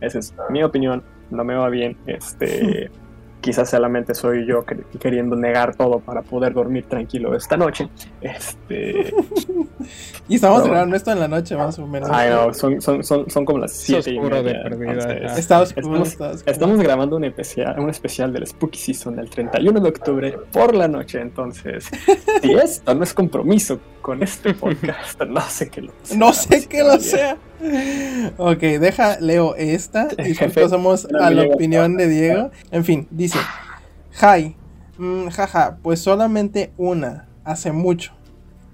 [0.00, 2.90] esa es mi opinión, no me va bien, este...
[3.44, 4.64] quizás solamente soy yo
[4.98, 7.90] queriendo negar todo para poder dormir tranquilo esta noche.
[8.22, 9.12] Este.
[10.28, 12.08] y estamos grabando esto en la noche, más o menos.
[12.10, 14.62] Ay, no, son, son, son, son como las 7 y media.
[15.36, 19.88] Está oscuro, estamos, estamos, grabando un especial, un especial del Spooky Season el 31 de
[19.90, 21.20] octubre por la noche.
[21.20, 21.90] Entonces,
[22.42, 26.16] si esto no es compromiso con este podcast, no sé qué lo sea.
[26.16, 27.36] No sé qué lo sea.
[28.36, 32.50] Ok, deja, leo esta y pasamos a la opinión de Diego.
[32.70, 33.38] En fin, dice:
[34.20, 34.56] Hi,
[34.98, 38.12] mm, jaja, pues solamente una, hace mucho.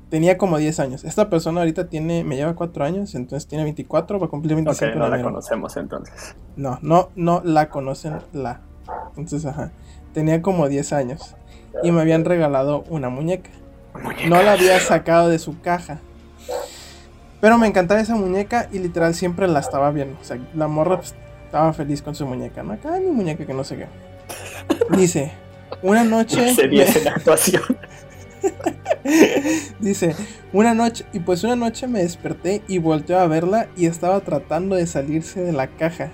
[0.08, 1.04] Tenía como 10 años.
[1.04, 4.92] Esta persona ahorita tiene, me lleva 4 años, entonces tiene 24, va a cumplir 25.
[4.92, 6.34] Ok, no la conocemos entonces.
[6.56, 8.60] No, no, no la conocen la.
[9.16, 9.70] Entonces, ajá.
[10.12, 11.36] Tenía como 10 años
[11.84, 13.50] y me habían regalado una muñeca.
[14.28, 16.00] No la había sacado de su caja.
[17.40, 20.18] Pero me encantaba esa muñeca y literal siempre la estaba viendo.
[20.20, 21.14] O sea, la morra pues,
[21.46, 22.74] estaba feliz con su muñeca, ¿no?
[22.74, 23.86] Acá mi muñeca que no sé qué.
[24.96, 25.32] Dice,
[25.82, 26.54] una noche...
[26.54, 27.10] Sería me...
[27.10, 27.62] actuación.
[29.80, 30.14] Dice,
[30.52, 34.76] una noche, y pues una noche me desperté y volteé a verla y estaba tratando
[34.76, 36.10] de salirse de la caja.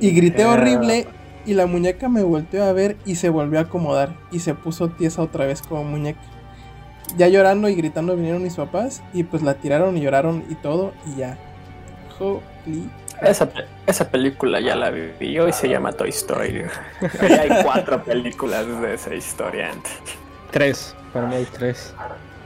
[0.00, 1.06] y grité horrible
[1.46, 4.90] y la muñeca me volteó a ver y se volvió a acomodar y se puso
[4.90, 6.20] tiesa otra vez como muñeca
[7.16, 10.92] ya llorando y gritando vinieron mis papás y pues la tiraron y lloraron y todo
[11.06, 11.36] y ya.
[12.18, 12.90] Holy.
[13.22, 13.48] Esa,
[13.86, 16.64] esa película ya la vi hoy se llama Toy Story.
[17.20, 19.72] hay cuatro películas de esa historia.
[20.50, 21.94] Tres, para mí hay tres.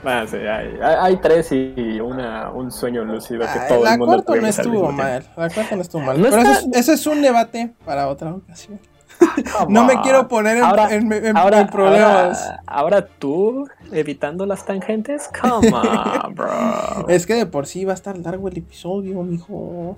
[0.04, 4.22] Ah, sí, hay, hay, tres y una, un sueño lúcido que todo el mundo La
[4.22, 5.24] cuarta no estuvo mal.
[5.36, 6.16] La cuarta no estuvo mal.
[6.20, 8.78] Pero eso, es, eso es un debate para otra ocasión
[9.68, 10.58] no me quiero poner
[10.90, 12.52] en, problemas.
[12.66, 15.30] Ahora, tú evitando las tangentes.
[15.40, 17.08] Come on, bro.
[17.08, 19.96] Es que de por sí va a estar largo el episodio, mijo.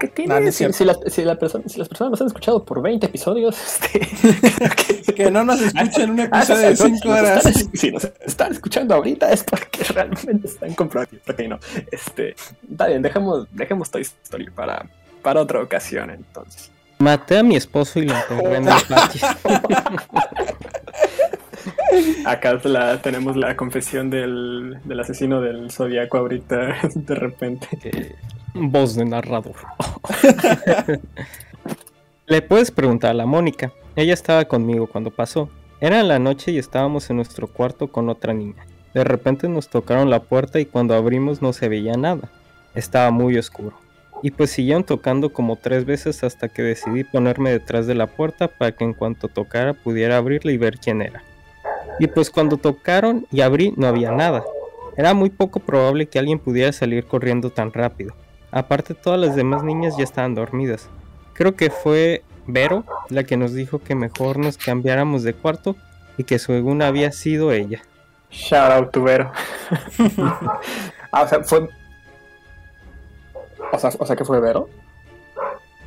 [0.00, 0.50] ¿Qué tiene?
[0.50, 0.96] si, si, las
[1.36, 3.54] personas nos han escuchado por 20 episodios,
[3.92, 7.44] este, que, no nos escuchen un ah, episodio de 5 horas.
[7.74, 11.22] Si nos, están, escuchando ahorita es porque realmente están comprometidos.
[11.26, 11.58] Porque no.
[11.92, 12.34] Este,
[12.70, 14.86] está bien, dejemos, dejemos Toy Story para,
[15.22, 16.70] para otra ocasión entonces.
[16.98, 19.28] Maté a mi esposo y lo enterré en el patio.
[22.26, 27.68] Acá la, tenemos la confesión del, del asesino del zodiaco ahorita, de repente.
[27.84, 28.14] Eh,
[28.54, 29.54] voz de narrador.
[32.26, 33.72] Le puedes preguntar a la Mónica.
[33.96, 35.48] Ella estaba conmigo cuando pasó.
[35.80, 38.66] Era en la noche y estábamos en nuestro cuarto con otra niña.
[38.94, 42.30] De repente nos tocaron la puerta y cuando abrimos no se veía nada.
[42.74, 43.83] Estaba muy oscuro
[44.24, 48.48] y pues siguieron tocando como tres veces hasta que decidí ponerme detrás de la puerta
[48.48, 51.22] para que en cuanto tocara pudiera abrirla y ver quién era.
[51.98, 54.42] Y pues cuando tocaron y abrí no había nada.
[54.96, 58.14] Era muy poco probable que alguien pudiera salir corriendo tan rápido.
[58.50, 60.88] Aparte todas las demás niñas ya estaban dormidas.
[61.34, 65.76] Creo que fue Vero la que nos dijo que mejor nos cambiáramos de cuarto
[66.16, 67.82] y que según había sido ella.
[68.30, 69.30] Shout out to Vero.
[71.12, 71.68] ah, o sea, fue.
[73.74, 74.68] O sea, o sea que fue Vero.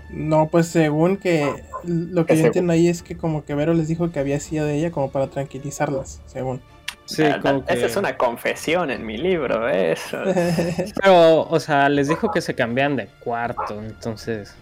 [0.09, 3.87] No, pues según que lo que yo entiendo ahí es que como que Vero les
[3.87, 6.61] dijo que había sido de ella como para tranquilizarlas, según.
[7.05, 7.73] Sí, ah, como que...
[7.73, 10.17] Esa es una confesión en mi libro, eso.
[11.01, 14.55] Pero, o sea, les dijo que se cambian de cuarto, entonces.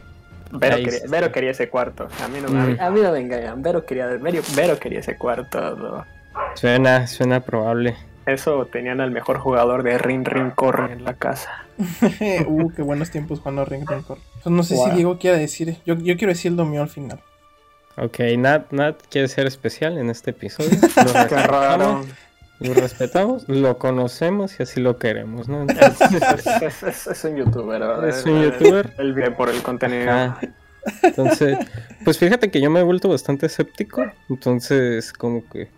[0.52, 2.08] Vero, quería, Vero quería, ese cuarto.
[2.24, 2.78] A mí no, mm.
[2.80, 3.62] a mí no me engañan.
[3.62, 4.08] Vero quería,
[4.56, 6.06] Vero quería ese cuarto.
[6.54, 7.96] Suena, suena probable.
[8.26, 11.66] Eso tenían al mejor jugador de Ring Ring Corre en la casa.
[12.48, 14.22] uh, qué buenos tiempos jugando Ring Ring Corre.
[14.46, 15.78] No sé si Diego quiere decir.
[15.86, 17.20] Yo, yo quiero decir lo mío al final.
[17.98, 20.70] Ok, Nat, Nat quiere ser especial en este episodio.
[21.30, 22.04] Qué raro.
[22.60, 25.66] Lo respetamos, lo conocemos y así lo queremos, ¿no?
[25.68, 28.08] es, un youtuber, ¿verdad?
[28.08, 28.94] Es un youtuber.
[28.98, 30.36] El bien por el contenido.
[31.04, 31.58] Entonces,
[32.06, 34.06] pues fíjate que yo me he vuelto bastante escéptico.
[34.30, 35.70] Entonces, como que.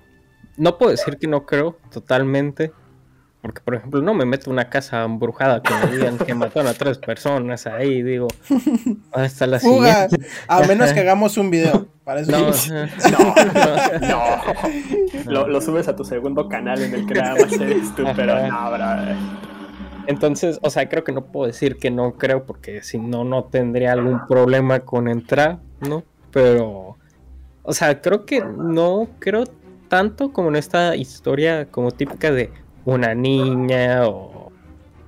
[0.58, 2.72] No puedo decir que no creo totalmente.
[3.42, 6.68] Porque, por ejemplo, no me meto en una casa embrujada que me digan que mataron
[6.68, 8.28] a tres personas ahí, digo,
[9.14, 10.18] hasta la siguiente.
[10.48, 11.88] A menos que hagamos un video.
[12.04, 12.50] Para eso no,
[13.12, 17.94] no, no, Lo, lo, subes a tu segundo canal en el que nada más eres
[17.96, 18.72] tú, pero no,
[20.08, 23.44] Entonces, o sea, creo que no puedo decir que no creo, porque si no, no
[23.46, 26.04] tendría algún problema con entrar, ¿no?
[26.32, 26.98] Pero,
[27.64, 29.44] o sea, creo que no creo
[29.88, 32.52] tanto como en esta historia como típica de
[32.86, 34.52] una niña o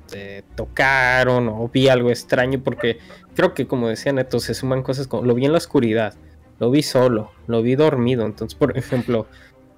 [0.10, 2.98] te tocaron o vi algo extraño, porque
[3.36, 6.16] creo que como decía Neto, se suman cosas como lo vi en la oscuridad,
[6.60, 8.26] lo vi solo, lo vi dormido.
[8.26, 9.28] Entonces, por ejemplo,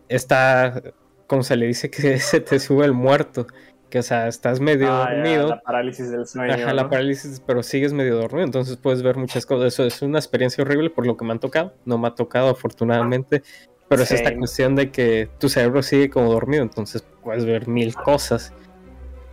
[0.09, 0.81] está,
[1.27, 3.47] como se le dice que se te sube el muerto,
[3.89, 5.49] que o sea, estás medio ah, dormido.
[5.49, 6.53] la parálisis del sueño.
[6.53, 9.73] Ajá, la parálisis, pero sigues medio dormido, entonces puedes ver muchas cosas.
[9.73, 11.73] Eso es una experiencia horrible por lo que me han tocado.
[11.85, 13.43] No me ha tocado, afortunadamente.
[13.91, 17.93] Pero es esta cuestión de que tu cerebro sigue como dormido, entonces puedes ver mil
[17.93, 18.53] cosas.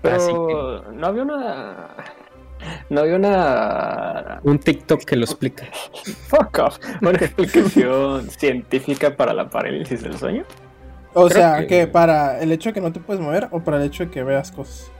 [0.02, 1.94] Pero no había una
[2.90, 4.40] no había una.
[4.42, 5.66] Un TikTok que lo explica.
[6.26, 6.78] Fuck off.
[7.00, 10.44] Una explicación científica para la parálisis del sueño.
[11.14, 11.86] O sea, que...
[11.86, 14.24] para el hecho de que no te puedes mover o para el hecho de que
[14.24, 14.90] veas cosas.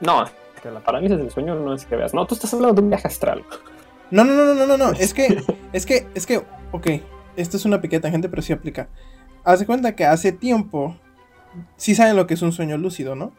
[0.00, 0.24] No,
[0.62, 2.14] que la parálisis del sueño no es que veas.
[2.14, 3.44] No, tú estás hablando de un viaje astral.
[4.10, 4.90] No, no, no, no, no, no.
[4.92, 6.86] Es que, es que, es que, ok.
[7.36, 8.88] Esto es una pequeña tangente, pero sí aplica.
[9.44, 10.96] Haz de cuenta que hace tiempo.
[11.76, 13.32] Sí saben lo que es un sueño lúcido, ¿no?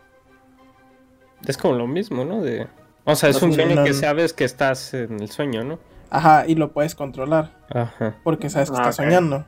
[1.47, 2.41] Es como lo mismo, ¿no?
[2.41, 2.67] De...
[3.03, 5.79] O sea, es un sueño que sabes que estás en el sueño, ¿no?
[6.09, 7.51] Ajá, y lo puedes controlar.
[7.69, 8.15] Ajá.
[8.23, 9.45] Porque sabes que ah, estás soñando.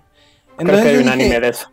[0.60, 1.72] Entonces, Creo que hay un anime de eso.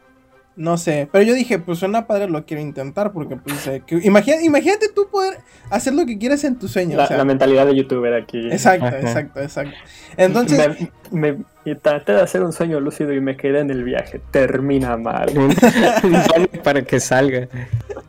[0.57, 4.45] No sé, pero yo dije, pues suena padre, lo quiero intentar, porque pues, eh, imagínate,
[4.45, 6.97] imagínate tú poder hacer lo que quieras en tu sueño.
[6.97, 8.39] La, la mentalidad de youtuber aquí.
[8.53, 9.75] Exacto, exacto, exacto.
[10.17, 10.91] Entonces...
[11.11, 11.39] Me,
[11.81, 14.21] traté de hacer un sueño lúcido y me quedé en el viaje.
[14.31, 15.33] Termina mal.
[16.65, 17.49] para que salga.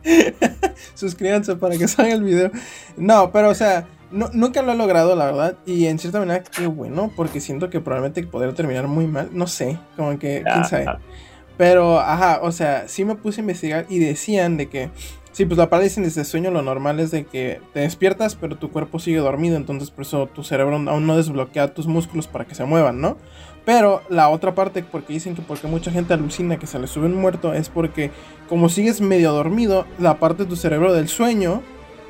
[0.94, 2.50] Suscríbanse para que salga el video.
[2.96, 5.56] No, pero o sea, no, nunca lo he logrado, la verdad.
[5.64, 9.30] Y en cierta manera, qué bueno, porque siento que probablemente podría terminar muy mal.
[9.32, 10.86] No sé, como que, quién sabe.
[11.56, 14.90] Pero, ajá, o sea, sí me puse a investigar y decían de que,
[15.36, 18.70] sí, pues la parálisis de sueño lo normal es de que te despiertas, pero tu
[18.70, 22.54] cuerpo sigue dormido, entonces por eso tu cerebro aún no desbloquea tus músculos para que
[22.54, 23.18] se muevan, ¿no?
[23.66, 27.04] Pero la otra parte, porque dicen que porque mucha gente alucina que se le sube
[27.04, 28.12] un muerto, es porque
[28.48, 31.60] como sigues medio dormido, la parte de tu cerebro del sueño,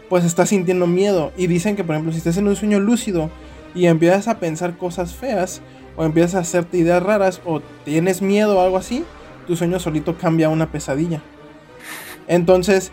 [0.08, 1.32] pues está sintiendo miedo.
[1.36, 3.28] Y dicen que, por ejemplo, si estás en un sueño lúcido
[3.74, 5.62] y empiezas a pensar cosas feas,
[5.96, 9.02] o empiezas a hacerte ideas raras, o tienes miedo o algo así,
[9.48, 11.22] tu sueño solito cambia a una pesadilla.
[12.28, 12.92] Entonces,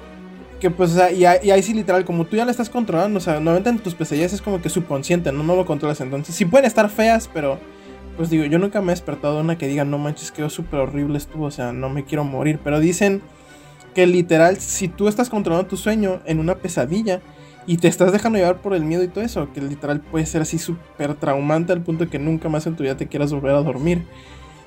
[0.64, 3.22] que pues, o sea, y, ahí sí literal, como tú ya la estás controlando, o
[3.22, 5.44] sea, normalmente en tus pesadillas es como que subconsciente, ¿no?
[5.44, 6.00] No lo controlas.
[6.00, 7.60] Entonces, sí pueden estar feas, pero,
[8.16, 11.18] pues digo, yo nunca me he despertado una que diga, no manches, quedó súper horrible
[11.18, 12.62] estuvo, o sea, no me quiero morir.
[12.64, 13.22] Pero dicen
[13.94, 17.20] que literal, si tú estás controlando tu sueño en una pesadilla
[17.68, 20.44] y te estás dejando llevar por el miedo y todo eso, que literal puede ser
[20.44, 23.52] así súper traumante al punto de que nunca más en tu vida te quieras volver
[23.52, 24.06] a dormir.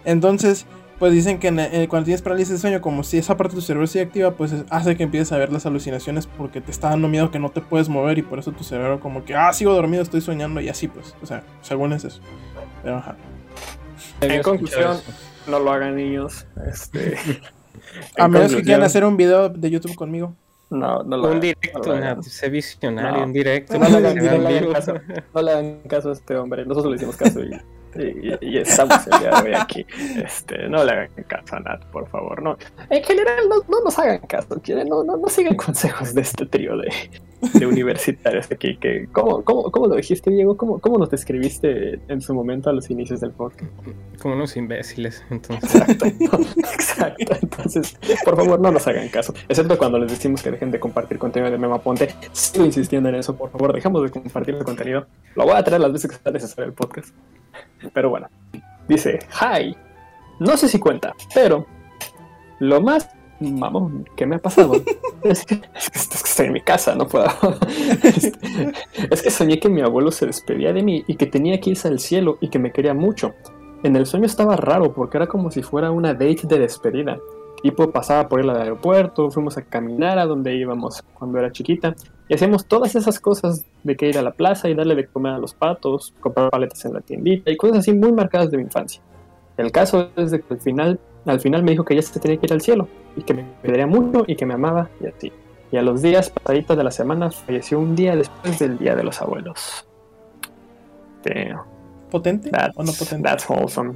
[0.04, 0.66] Entonces,
[0.98, 3.66] pues dicen que eh, cuando tienes parálisis de sueño, como si esa parte de tu
[3.66, 7.08] cerebro sigue activa, pues hace que empieces a ver las alucinaciones porque te está dando
[7.08, 9.74] miedo que no te puedes mover y por eso tu cerebro como que, ah, sigo
[9.74, 12.20] dormido, estoy soñando y así pues, o sea, según es eso.
[12.82, 13.16] Pero ajá.
[14.22, 14.98] En conclusión,
[15.46, 16.46] no lo hagan niños.
[16.66, 17.18] Este,
[18.18, 20.34] a menos que quieran hacer un video de YouTube conmigo.
[20.70, 23.78] No, no lo Un directo, no sé visionario, un directo.
[23.78, 24.94] No, le hagan, caso,
[25.32, 26.64] no le hagan caso a este hombre.
[26.64, 27.50] Nosotros le hicimos caso y
[28.40, 29.86] y, estamos el día de hoy aquí.
[30.22, 32.42] Este, no le hagan caso a Nat, por favor.
[32.42, 32.56] No.
[32.90, 34.60] En general, no, no nos hagan caso.
[34.86, 36.90] No, no, no sigan consejos de este trío de,
[37.52, 38.76] de universitarios aquí.
[38.76, 40.56] Que, ¿cómo, cómo, cómo lo dijiste, Diego?
[40.56, 43.70] ¿Cómo, ¿Cómo nos describiste en su momento a los inicios del podcast?
[44.20, 45.74] Como unos imbéciles, entonces.
[45.74, 46.06] Exacto,
[46.56, 47.36] exacto.
[47.40, 49.34] Entonces, por favor, no nos hagan caso.
[49.48, 52.14] Excepto cuando les decimos que dejen de compartir contenido de Mema Ponte.
[52.32, 55.06] Sigo insistiendo en eso, por favor, dejemos de compartir el contenido.
[55.34, 57.14] Lo voy a traer las veces que sea necesario el podcast.
[57.92, 58.28] Pero bueno,
[58.88, 59.76] dice, hi,
[60.38, 61.66] no sé si cuenta, pero
[62.58, 63.08] lo más
[63.40, 64.74] mamón que me ha pasado
[65.22, 65.60] es, que,
[65.92, 67.26] estoy en mi casa, no puedo.
[69.10, 71.88] es que soñé que mi abuelo se despedía de mí y que tenía que irse
[71.88, 73.34] al cielo y que me quería mucho.
[73.82, 77.18] En el sueño estaba raro porque era como si fuera una date de despedida.
[77.62, 81.94] Tipo pasaba por el aeropuerto, fuimos a caminar a donde íbamos cuando era chiquita
[82.28, 85.34] y hacíamos todas esas cosas de que ir a la plaza y darle de comer
[85.34, 88.64] a los patos, comprar paletas en la tiendita y cosas así muy marcadas de mi
[88.64, 89.00] infancia.
[89.56, 92.36] El caso es de que al final, al final me dijo que ya se tenía
[92.38, 95.32] que ir al cielo y que me quedaría mucho y que me amaba y así.
[95.70, 99.04] Y a los días pasaditos de la semana falleció un día después del Día de
[99.04, 99.86] los Abuelos.
[102.10, 103.22] ¿Potente o no potente?
[103.28, 103.94] That's wholesome.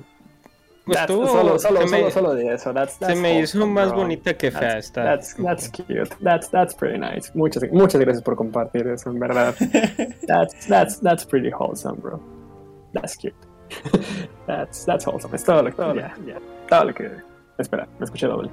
[0.86, 2.72] That's, solo, solo, solo, me, solo, de eso.
[2.72, 5.04] That's, that's se me hizo más bonita que fea esta.
[5.04, 6.10] That's, that's cute.
[6.20, 7.30] That's, that's pretty nice.
[7.34, 9.54] Muchas, muchas gracias por compartir eso, en verdad.
[10.26, 12.20] that's, that's, that's pretty wholesome, bro.
[12.92, 13.34] That's cute.
[14.46, 15.34] that's, that's wholesome.
[15.34, 15.76] Es todo lo que.
[15.76, 16.38] Todo, yeah, yeah.
[16.68, 17.10] todo lo que.
[17.58, 18.50] Espera, me escuché doble.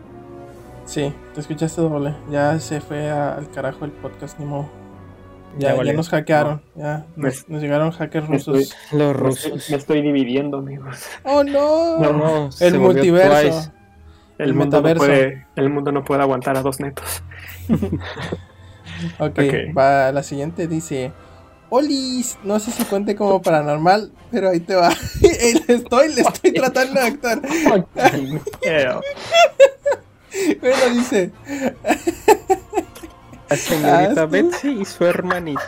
[0.85, 2.13] Sí, te escuchaste doble.
[2.29, 4.69] Ya se fue al carajo el podcast, ni modo.
[5.57, 8.75] Ya, ya, nos hackearon, ya nos, llegaron hackers rusos.
[8.91, 9.69] los rusos.
[9.69, 11.05] Me estoy dividiendo, amigos.
[11.23, 11.99] Oh no.
[11.99, 12.49] No, no.
[12.59, 13.71] El multiverso.
[14.37, 15.03] El, mundo metaverso.
[15.03, 17.23] No puede, el mundo no puede aguantar a dos netos.
[19.19, 19.39] ok,
[19.75, 21.11] va la siguiente dice.
[21.69, 24.89] Olis, no sé si cuente como paranormal, pero ahí te va.
[25.67, 27.41] estoy, le estoy tratando de actuar.
[30.61, 31.31] bueno, dice.
[33.49, 35.61] La señorita Betsy y su hermanita.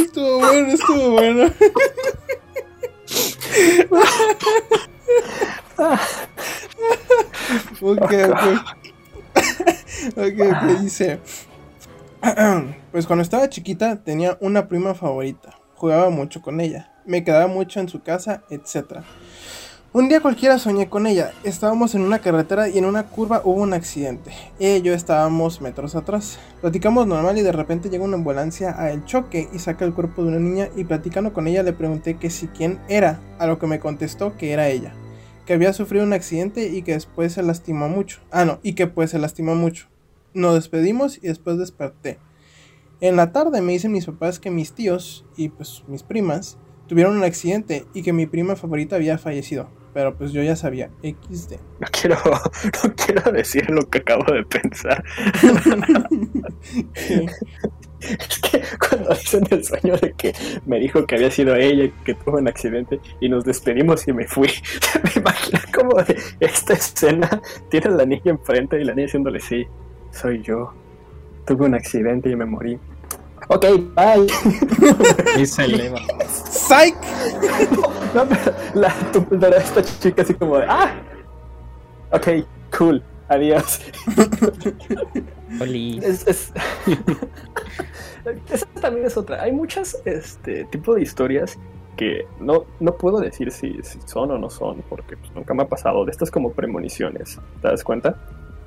[0.00, 1.52] estuvo bueno, estuvo bueno.
[7.80, 8.44] ok, ok.
[10.16, 11.20] ok, ok, dice.
[12.92, 15.58] Pues cuando estaba chiquita tenía una prima favorita.
[15.74, 16.92] Jugaba mucho con ella.
[17.04, 19.02] Me quedaba mucho en su casa, etc.
[19.96, 21.32] Un día cualquiera soñé con ella.
[21.44, 24.32] Estábamos en una carretera y en una curva hubo un accidente.
[24.58, 26.40] Ella y yo estábamos metros atrás.
[26.60, 30.22] Platicamos normal y de repente llega una ambulancia a el choque y saca el cuerpo
[30.22, 33.60] de una niña y platicando con ella le pregunté que si quién era, a lo
[33.60, 34.92] que me contestó que era ella.
[35.46, 38.18] Que había sufrido un accidente y que después se lastimó mucho.
[38.32, 39.86] Ah, no, y que pues se lastimó mucho.
[40.32, 42.18] Nos despedimos y después desperté.
[43.00, 47.16] En la tarde me dicen mis papás que mis tíos y pues mis primas tuvieron
[47.16, 51.52] un accidente y que mi prima favorita había fallecido pero pues yo ya sabía, XD.
[51.78, 52.16] No quiero,
[52.84, 55.02] no quiero decir lo que acabo de pensar.
[58.00, 60.34] es que cuando dicen el sueño de que
[60.66, 64.26] me dijo que había sido ella que tuvo un accidente y nos despedimos y me
[64.26, 64.50] fui,
[65.04, 69.38] me imagino como de esta escena tiene a la niña enfrente y la niña diciéndole
[69.38, 69.64] sí,
[70.10, 70.74] soy yo,
[71.46, 72.78] tuve un accidente y me morí.
[73.48, 74.26] Ok, bye.
[75.40, 75.98] Y se eleva.
[76.28, 76.96] ¡Psych!
[78.14, 78.94] No, pero, la,
[79.28, 80.94] pero esta chica así como de ¡Ah!
[82.12, 82.28] Ok,
[82.76, 83.02] cool.
[83.28, 83.80] Adiós.
[86.02, 86.52] Es, es...
[88.50, 89.42] Esa también es otra.
[89.42, 91.58] Hay muchas este tipo de historias
[91.96, 95.62] que no, no puedo decir si, si son o no son, porque pues, nunca me
[95.62, 96.04] ha pasado.
[96.04, 98.16] De estas como premoniciones, ¿te das cuenta?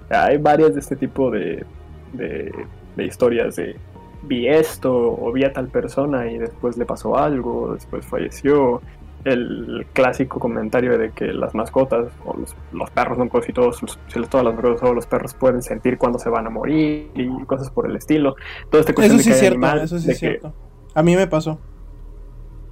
[0.09, 1.65] Hay varias de este tipo de,
[2.13, 2.53] de,
[2.95, 3.75] de historias de
[4.23, 8.81] vi esto o vi a tal persona y después le pasó algo, después falleció.
[9.23, 12.37] El clásico comentario de que las mascotas o
[12.71, 13.81] los, perros, no si todos,
[14.29, 17.69] todas las mascotas o los perros pueden sentir cuando se van a morir y cosas
[17.69, 18.35] por el estilo.
[18.69, 20.53] Todo este eso sí es cierto, eso sí es cierto.
[20.93, 21.59] A mí me pasó.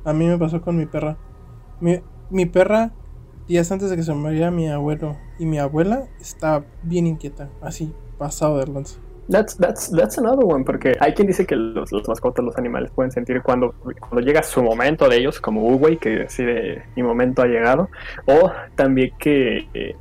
[0.05, 1.17] A mí me pasó con mi perra.
[1.81, 2.93] Mi, mi perra,
[3.47, 7.93] días antes de que se muriera mi abuelo y mi abuela, estaba bien inquieta, así,
[8.17, 8.99] pasado de lanza.
[9.27, 12.91] That's, that's, that's another one, porque hay quien dice que los, las mascotas, los animales
[12.91, 17.41] pueden sentir cuando, cuando llega su momento de ellos, como Uwey, que decide mi momento
[17.41, 17.89] ha llegado,
[18.27, 19.95] o también que,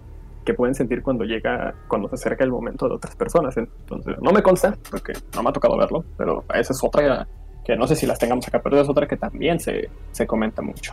[0.44, 3.56] que pueden sentir cuando llega, cuando se acerca el momento de otras personas.
[3.56, 7.26] Entonces, no me consta, porque no me ha tocado verlo, pero esa es otra
[7.64, 10.60] que no sé si las tengamos acá, pero es otra que también se, se comenta
[10.60, 10.92] mucho.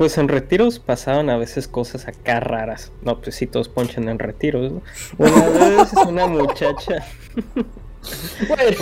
[0.00, 2.90] Pues en retiros pasaban a veces cosas acá raras.
[3.02, 4.72] No, pues sí, todos ponchan en retiros.
[5.18, 7.04] Una vez una muchacha.
[8.48, 8.76] Bueno,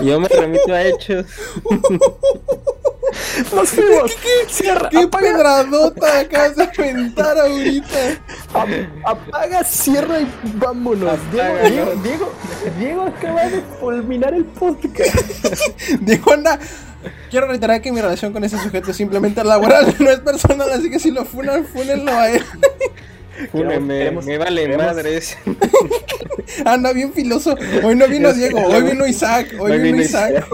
[0.00, 1.26] yo me remito a hechos.
[3.54, 4.14] Nos fuimos.
[4.14, 7.98] ¿Qué, qué, cierra, qué pedradota acabas de aventar ahorita?
[9.04, 11.18] Apaga, cierra y vámonos.
[11.30, 12.32] Diego, Diego, Diego,
[12.78, 15.14] Diego acaba de fulminar el podcast.
[16.00, 16.58] Diego anda
[17.30, 20.90] Quiero reiterar que mi relación con ese sujeto es simplemente laboral, no es personal, así
[20.90, 22.44] que si lo funan, funenlo a él.
[23.52, 25.36] Fúneme, me vale madres.
[26.64, 27.56] Anda bien filoso.
[27.82, 30.44] Hoy no vino Diego, hoy vino Isaac, hoy, vino, Isaac.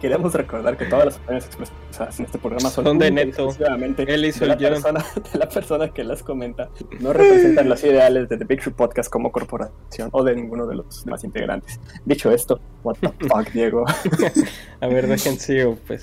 [0.00, 3.50] Queremos recordar que todas las opiniones expresadas en este programa son, son de neto.
[3.98, 6.70] Él hizo de, la persona, de la persona que las comenta.
[7.00, 10.76] No representan los ideales de The Big Show Podcast como corporación o de ninguno de
[10.76, 11.78] los demás integrantes.
[12.06, 13.84] Dicho esto, what the fuck, Diego.
[14.80, 16.02] a ver, dejen sigo, pues.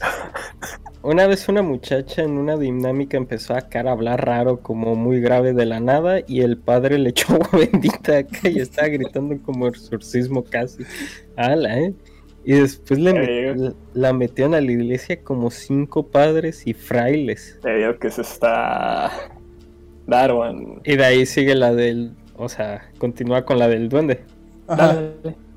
[1.02, 5.54] Una vez una muchacha en una dinámica empezó a cara hablar raro, como muy grave
[5.54, 9.68] de la nada, y el padre le echó agua bendita acá y estaba gritando como
[9.68, 10.84] exorcismo casi.
[11.36, 11.94] Ala, ¿eh?
[12.48, 17.60] Y después le la metieron a la iglesia como cinco padres y frailes.
[17.62, 19.12] Te digo que se está.
[20.06, 20.80] Darwin.
[20.86, 22.14] Y de ahí sigue la del.
[22.38, 24.22] O sea, continúa con la del duende.
[24.66, 24.98] Ajá.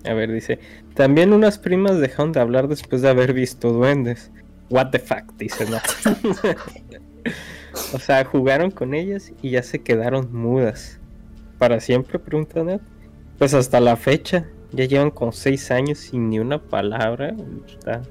[0.04, 0.58] A ver, dice.
[0.94, 4.32] También unas primas dejaron de hablar después de haber visto duendes.
[4.68, 5.76] What the fuck, dice, no.
[7.94, 10.98] o sea, jugaron con ellas y ya se quedaron mudas.
[11.56, 12.18] ¿Para siempre?
[12.18, 12.80] Pregunta Ned.
[13.38, 14.48] Pues hasta la fecha.
[14.72, 17.34] Ya llevan con seis años sin ni una palabra.
[17.66, 18.02] Está,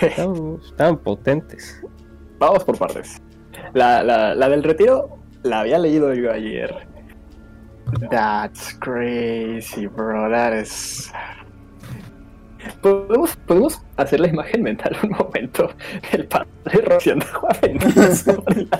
[0.00, 1.82] estaban, potentes.
[2.38, 3.20] Vamos por partes.
[3.74, 6.86] La, la, la, del retiro la había leído yo ayer.
[8.10, 10.30] That's crazy, bro.
[10.30, 11.12] That is.
[12.82, 15.72] ¿Podemos, podemos hacer la imagen mental un momento.
[16.12, 17.50] El padre rociando agua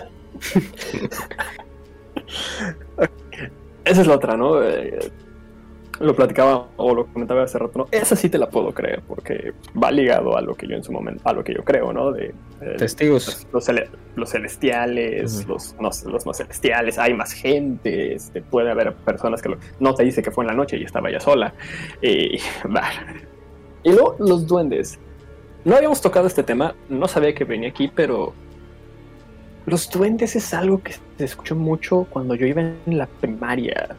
[3.84, 4.60] Esa es la otra, ¿no?
[6.00, 7.86] Lo platicaba o lo comentaba hace rato, ¿no?
[7.90, 10.92] Esa sí te la puedo creer porque va ligado a lo que yo en su
[10.92, 12.12] momento, a lo que yo creo, ¿no?
[12.12, 12.34] De,
[12.78, 13.46] testigos.
[13.52, 13.68] Los,
[14.14, 19.56] los celestiales, los, no, los no celestiales, hay más gente, este, puede haber personas que
[19.80, 21.52] no te dice que fue en la noche y estaba ya sola.
[22.00, 22.36] Y,
[23.82, 24.98] y luego los duendes.
[25.64, 28.32] No habíamos tocado este tema, no sabía que venía aquí, pero
[29.66, 33.96] los duendes es algo que se escuchó mucho cuando yo iba en la primaria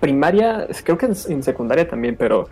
[0.00, 2.48] primaria, creo que en, secundaria también, pero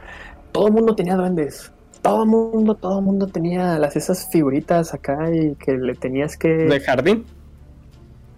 [0.52, 1.72] todo el mundo tenía duendes.
[2.02, 6.36] Todo el mundo, todo el mundo tenía las esas figuritas acá y que le tenías
[6.36, 6.48] que.
[6.48, 7.24] ¿De jardín?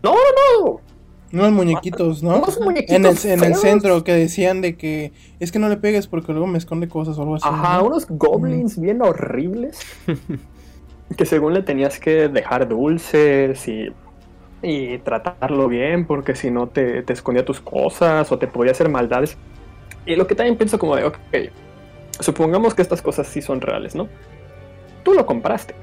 [0.02, 0.80] No, no, no.
[1.30, 2.42] Unos muñequitos, ¿no?
[2.64, 6.06] muñequitos en, el, en el, centro que decían de que es que no le pegues
[6.06, 7.46] porque luego me esconde cosas o algo así.
[7.46, 9.78] Ajá, unos goblins bien horribles.
[11.16, 13.88] que según le tenías que dejar dulces y
[14.62, 18.88] y tratarlo bien, porque si no te, te, escondía tus cosas o te podía hacer
[18.88, 19.36] maldades.
[20.06, 21.18] Y lo que también pienso como de, ok,
[22.20, 24.08] supongamos que estas cosas sí son reales, ¿no?
[25.04, 25.74] Tú lo compraste.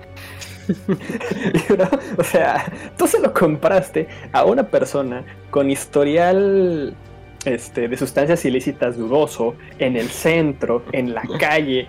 [2.18, 2.66] o sea,
[2.98, 6.96] tú se lo compraste a una persona con historial
[7.46, 11.88] este, de sustancias ilícitas dudoso en el centro, en la calle.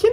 [0.00, 0.12] ¿Quién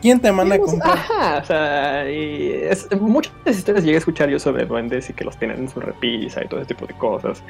[0.00, 0.92] ¿Quién te manda a comprar?
[0.92, 5.24] Ajá, o sea, y es, muchas historias llegué a escuchar yo sobre duendes y que
[5.24, 7.42] los tienen en su repisa y todo ese tipo de cosas.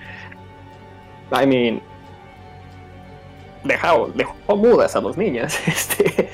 [1.31, 1.83] I mean,
[3.65, 6.31] dejó, dejó mudas a dos niñas, este.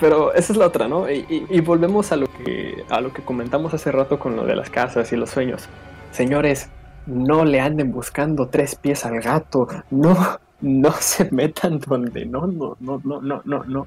[0.00, 1.08] Pero esa es la otra, ¿no?
[1.08, 4.56] Y, y, volvemos a lo que a lo que comentamos hace rato con lo de
[4.56, 5.68] las casas y los sueños.
[6.10, 6.68] Señores,
[7.06, 10.16] no le anden buscando tres pies al gato, no,
[10.60, 13.86] no se metan donde no, no, no, no, no, no, no.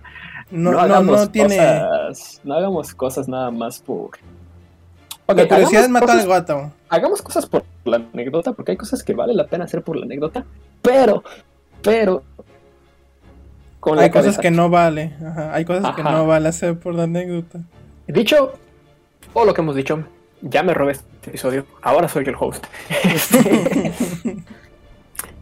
[0.52, 1.58] No, hagamos no, tiene.
[1.58, 4.12] Cosas, no hagamos cosas nada más por.
[5.30, 6.72] Okay, la curiosidad matar al gato.
[6.88, 10.06] Hagamos cosas por la anécdota, porque hay cosas que vale la pena hacer por la
[10.06, 10.46] anécdota,
[10.82, 11.24] pero,
[11.82, 12.24] pero.
[13.82, 15.14] Con hay cosas que no vale.
[15.26, 17.60] Ajá, hay cosas que no vale hacer por la anécdota.
[18.08, 18.54] Dicho,
[19.34, 20.04] o lo que hemos dicho,
[20.42, 22.66] ya me robé este episodio, ahora soy el host.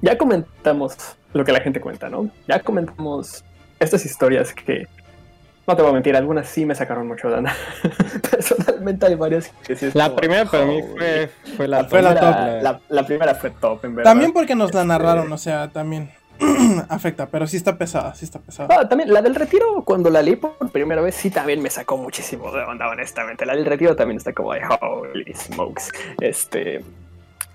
[0.05, 0.95] Ya comentamos
[1.33, 2.29] lo que la gente cuenta, ¿no?
[2.47, 3.43] Ya comentamos
[3.79, 4.87] estas historias que,
[5.65, 7.41] no te voy a mentir, algunas sí me sacaron mucho de
[8.31, 9.89] Personalmente hay varias que sí.
[9.95, 12.81] La primera para mí fue, fue, la, fue la, top.
[12.87, 14.11] La, primera fue top, en verdad.
[14.11, 16.11] También porque nos la este, narraron, o sea, también
[16.89, 18.69] afecta, pero sí está pesada, sí está pesada.
[18.79, 21.97] Ah, también la del retiro, cuando la leí por primera vez, sí también me sacó
[21.97, 23.43] muchísimo de onda, honestamente.
[23.43, 25.89] La del retiro también está como de holy smokes.
[26.21, 26.83] Este,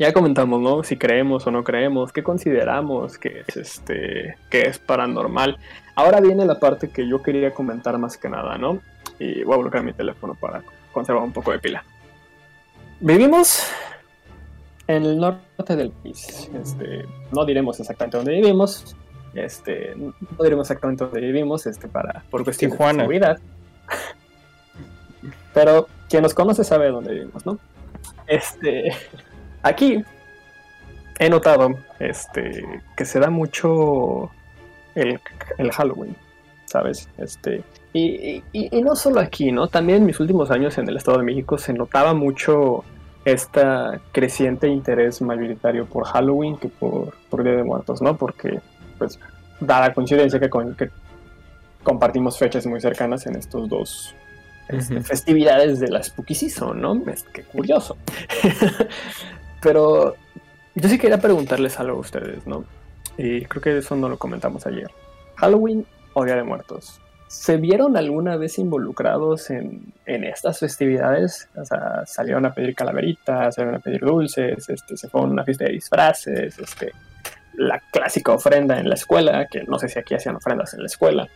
[0.00, 0.82] ya comentamos, ¿no?
[0.82, 5.58] Si creemos o no creemos, qué consideramos que es este, que es paranormal.
[5.94, 8.80] Ahora viene la parte que yo quería comentar más que nada, ¿no?
[9.20, 11.84] y voy a bloquear mi teléfono para conservar un poco de pila.
[13.00, 13.66] Vivimos
[14.86, 16.50] en el norte del país.
[16.60, 18.96] Este, no diremos exactamente dónde vivimos.
[19.34, 23.38] Este, no diremos exactamente dónde vivimos, este, para, por cuestión de seguridad.
[25.54, 27.58] Pero quien nos conoce sabe dónde vivimos, ¿no?
[28.26, 28.92] Este,
[29.62, 30.04] aquí
[31.18, 34.30] he notado este, que se da mucho
[34.94, 35.20] el,
[35.72, 36.16] Halloween,
[36.64, 37.08] ¿sabes?
[37.18, 39.68] Este, y, y, no solo aquí, ¿no?
[39.68, 42.84] También en mis últimos años en el Estado de México se notaba mucho
[43.24, 43.62] este
[44.12, 48.16] creciente interés mayoritario por Halloween que por, por Día de Muertos, ¿no?
[48.16, 48.60] Porque,
[48.98, 49.18] pues,
[49.60, 50.48] da la coincidencia que,
[50.78, 50.90] que
[51.82, 54.14] compartimos fechas muy cercanas en estos dos
[54.68, 57.02] este, festividades de la Spooky Season, ¿no?
[57.10, 57.96] Es que curioso.
[59.62, 60.14] Pero
[60.74, 62.64] yo sí quería preguntarles algo a ustedes, ¿no?
[63.16, 64.90] Y creo que eso no lo comentamos ayer.
[65.36, 67.00] Halloween o Día de Muertos.
[67.28, 71.48] ¿Se vieron alguna vez involucrados en, estas festividades?
[71.54, 75.44] O sea, salieron a pedir calaveritas, salieron a pedir dulces, este, se fueron a una
[75.44, 76.92] fiesta de disfraces, este,
[77.54, 80.86] la clásica ofrenda en la escuela, que no sé si aquí hacían ofrendas en la
[80.86, 81.28] escuela.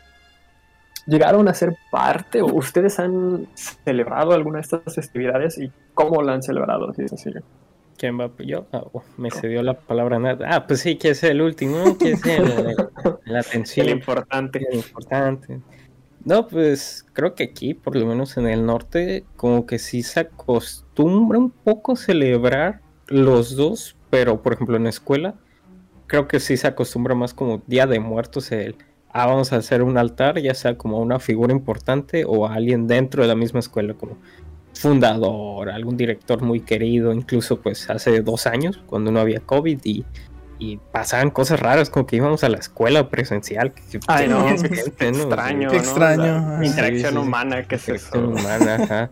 [1.07, 3.47] ¿Llegaron a ser parte o ustedes han
[3.85, 6.93] celebrado alguna de estas festividades y cómo la han celebrado?
[6.95, 7.31] Si es así.
[7.97, 8.31] ¿Quién va?
[8.39, 10.49] Yo, ah, oh, me cedió la palabra nada.
[10.51, 12.77] Ah, pues sí, que es el último, que es el,
[13.25, 13.87] la atención.
[13.87, 14.67] El importante.
[14.69, 15.61] El importante.
[16.25, 20.21] No, pues creo que aquí, por lo menos en el norte, como que sí se
[20.21, 25.35] acostumbra un poco celebrar los dos, pero por ejemplo en la escuela,
[26.07, 28.77] creo que sí se acostumbra más como Día de Muertos el,
[29.11, 32.87] ah, vamos a hacer un altar, ya sea como una figura importante o a alguien
[32.87, 34.17] dentro de la misma escuela, como
[34.75, 40.05] fundador, algún director muy querido, incluso pues hace dos años, cuando no había COVID y,
[40.93, 43.73] pasaban cosas raras, como que íbamos a la escuela presencial.
[43.75, 45.71] Que, Ay, no, extraño.
[45.71, 46.63] Qué extraño.
[46.63, 48.19] interacción humana, que es eso?
[48.19, 49.11] humana, ajá.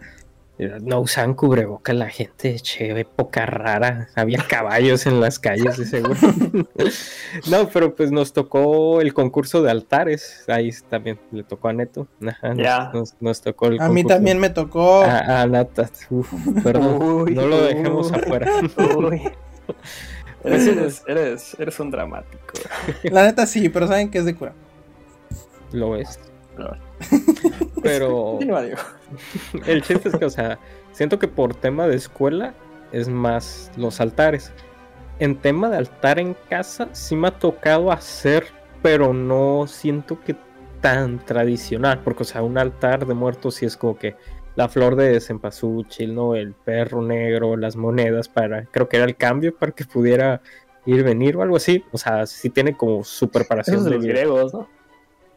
[0.58, 4.08] No usaban cubreboca la gente, che, época rara.
[4.14, 6.14] Había caballos en las calles, de seguro.
[7.50, 10.44] no, pero pues nos tocó el concurso de altares.
[10.48, 12.06] Ahí también le tocó a Neto.
[12.24, 15.02] Ajá, nos, tocó el A mí también me tocó.
[15.02, 15.90] A, Nata.
[16.62, 17.34] perdón.
[17.34, 18.50] no lo dejemos afuera.
[20.44, 22.54] Eres, eres, eres, un dramático.
[23.04, 24.52] La neta sí, pero saben que es de cura.
[25.70, 26.18] Lo es.
[26.56, 26.76] Pero.
[29.66, 30.58] el chiste es que, o sea,
[30.92, 32.54] siento que por tema de escuela
[32.92, 34.52] es más los altares.
[35.18, 38.46] En tema de altar en casa, sí me ha tocado hacer,
[38.82, 40.36] pero no siento que
[40.80, 42.00] tan tradicional.
[42.02, 44.16] Porque, o sea, un altar de muertos sí es como que
[44.54, 46.34] la flor de cempasúchil, ¿no?
[46.34, 48.66] El perro negro, las monedas para.
[48.66, 50.42] Creo que era el cambio para que pudiera
[50.84, 51.84] ir, venir o algo así.
[51.92, 53.84] O sea, sí tiene como su preparación.
[53.84, 54.68] de los griegos, ¿no?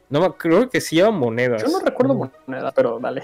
[0.10, 1.64] No, creo que sí lleva monedas.
[1.64, 3.24] Yo no recuerdo monedas, pero dale.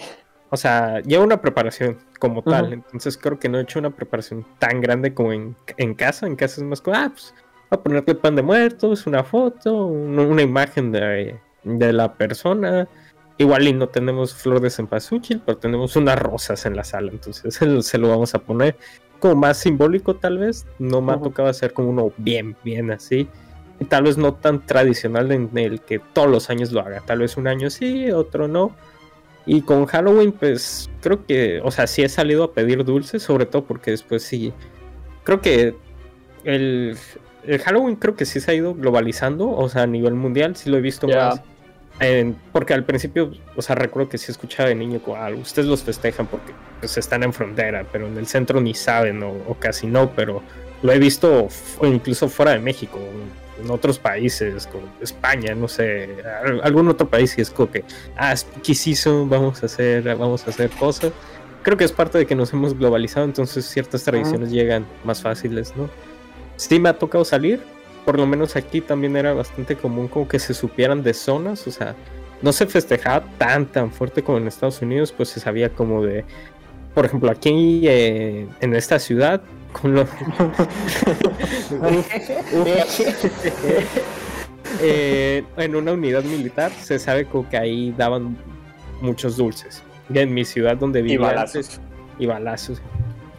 [0.49, 2.73] O sea, lleva una preparación como tal.
[2.73, 5.55] Entonces creo que no he hecho una preparación tan grande como en,
[5.95, 6.27] casa.
[6.27, 7.33] En casa es más como, ah, pues,
[7.69, 12.87] voy a ponerle pan de muertos, una foto, una, imagen de, la persona.
[13.37, 17.11] Igual y no tenemos flor de cempasúchil, pero tenemos unas rosas en la sala.
[17.11, 17.55] Entonces
[17.85, 18.75] se lo vamos a poner
[19.19, 20.65] como más simbólico tal vez.
[20.79, 23.29] No me ha tocado hacer como uno bien, bien así
[23.85, 27.01] tal vez no tan tradicional en el que todos los años lo haga.
[27.01, 28.75] Tal vez un año sí, otro no.
[29.45, 33.45] Y con Halloween, pues creo que, o sea, sí he salido a pedir dulces, sobre
[33.45, 34.53] todo porque después sí.
[35.23, 35.75] Creo que
[36.43, 36.95] el,
[37.63, 40.77] Halloween creo que sí se ha ido globalizando, o sea, a nivel mundial, sí lo
[40.77, 41.41] he visto más.
[42.51, 46.27] porque al principio, o sea, recuerdo que sí escuchaba de niño, ah, ustedes los festejan
[46.27, 50.11] porque pues, están en frontera, pero en el centro ni saben o, o casi no,
[50.11, 50.43] pero
[50.83, 51.47] lo he visto
[51.83, 52.99] incluso fuera de México
[53.63, 56.17] en otros países, como España, no sé,
[56.63, 57.83] algún otro país y es como que,
[58.17, 61.11] ah, quisísimo, vamos a hacer, vamos a hacer cosas.
[61.63, 65.75] Creo que es parte de que nos hemos globalizado, entonces ciertas tradiciones llegan más fáciles,
[65.75, 65.89] ¿no?
[66.55, 67.61] Sí me ha tocado salir,
[68.03, 71.71] por lo menos aquí también era bastante común como que se supieran de zonas, o
[71.71, 71.95] sea,
[72.41, 76.25] no se festejaba tan tan fuerte como en Estados Unidos, pues se sabía como de,
[76.95, 79.41] por ejemplo, aquí eh, en esta ciudad
[84.81, 88.37] Eh, en una unidad militar se sabe que ahí daban
[89.01, 89.83] muchos dulces.
[90.13, 91.81] en mi ciudad donde vivía y balazos.
[92.17, 92.81] y balazos.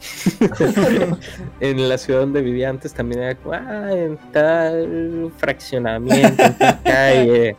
[1.61, 7.57] en la ciudad donde vivía antes también era ah, en tal fraccionamiento, en tal calle,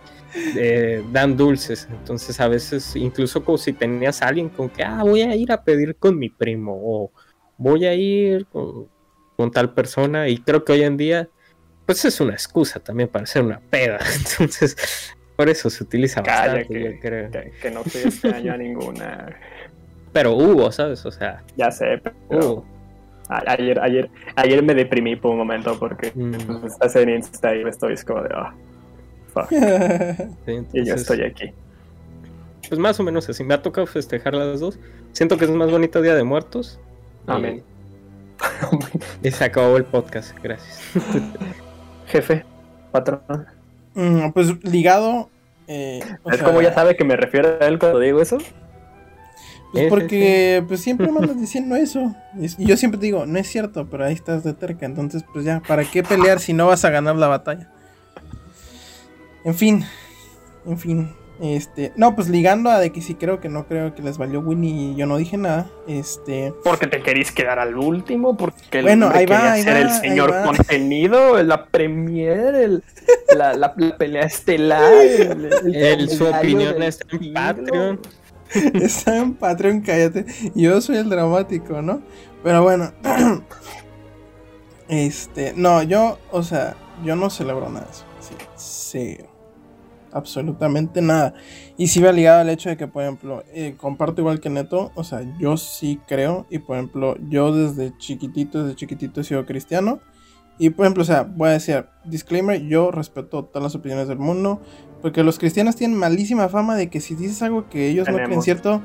[0.55, 1.87] eh, dan dulces.
[1.91, 5.51] Entonces a veces, incluso como si tenías a alguien con que, ah, voy a ir
[5.51, 7.11] a pedir con mi primo o
[7.57, 8.89] voy a ir con,
[9.51, 11.27] tal persona y creo que hoy en día
[11.85, 13.99] pues es una excusa también para hacer una peda.
[14.17, 14.77] Entonces,
[15.35, 17.29] Por eso se utiliza bastante, que, creo.
[17.61, 19.35] Que, no te extraña ninguna.
[20.11, 21.05] Pero hubo, ¿sabes?
[21.05, 21.43] O sea.
[21.57, 22.63] Ya sé, pero.
[23.29, 26.65] Ayer, ayer, ayer me deprimí por un momento porque mm.
[26.65, 28.29] estás en Insta y me estoy como de.
[28.35, 28.51] Oh,
[29.33, 29.51] fuck.
[30.73, 31.51] y yo estoy aquí.
[32.69, 33.43] Pues más o menos así.
[33.43, 34.79] Me ha tocado festejar las dos.
[35.13, 36.79] Siento que es más bonito Día de Muertos.
[37.27, 37.63] Amén.
[39.23, 40.35] Y, se acabó el podcast.
[40.43, 40.81] Gracias.
[42.07, 42.43] Jefe,
[42.91, 43.21] patrón.
[43.93, 45.29] Mm, pues ligado.
[45.67, 46.01] Eh,
[46.31, 48.37] ¿Es como ya sabe que me refiero a él cuando digo eso?
[49.73, 52.13] Pues porque pues siempre me andas diciendo eso.
[52.37, 54.85] Y yo siempre digo, no es cierto, pero ahí estás de terca.
[54.85, 57.71] Entonces, pues ya, ¿para qué pelear si no vas a ganar la batalla?
[59.43, 59.83] En fin,
[60.65, 61.15] en fin.
[61.43, 64.39] Este, no, pues ligando a de que sí creo que no creo que les valió
[64.39, 65.69] Winnie y yo no dije nada.
[65.89, 66.53] Este.
[66.63, 70.33] Porque te querís quedar al último, porque el bueno, ahí va, ahí ser el señor
[70.45, 72.83] contenido, la premier, el,
[73.35, 77.99] la, la, pelea estelar, el, su opinión está en Patreon.
[78.75, 80.25] Está en Patreon, cállate.
[80.53, 82.01] Yo soy el dramático, ¿no?
[82.41, 82.93] Pero bueno.
[84.89, 88.05] Este, no, yo, o sea, yo no celebro nada de eso.
[88.19, 88.35] Sí,
[89.17, 89.32] sí
[90.13, 91.33] absolutamente nada.
[91.77, 94.91] Y si va ligado al hecho de que, por ejemplo, eh, comparto igual que Neto,
[94.95, 99.45] o sea, yo sí creo, y por ejemplo, yo desde chiquitito, desde chiquitito he sido
[99.45, 99.99] cristiano.
[100.59, 104.19] Y por ejemplo, o sea, voy a decir, disclaimer, yo respeto todas las opiniones del
[104.19, 104.61] mundo,
[105.01, 108.41] porque los cristianos tienen malísima fama de que si dices algo que ellos no creen
[108.41, 108.81] cierto,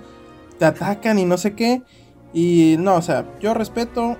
[0.58, 1.82] te atacan y no sé qué.
[2.32, 4.16] Y no, o sea, yo respeto,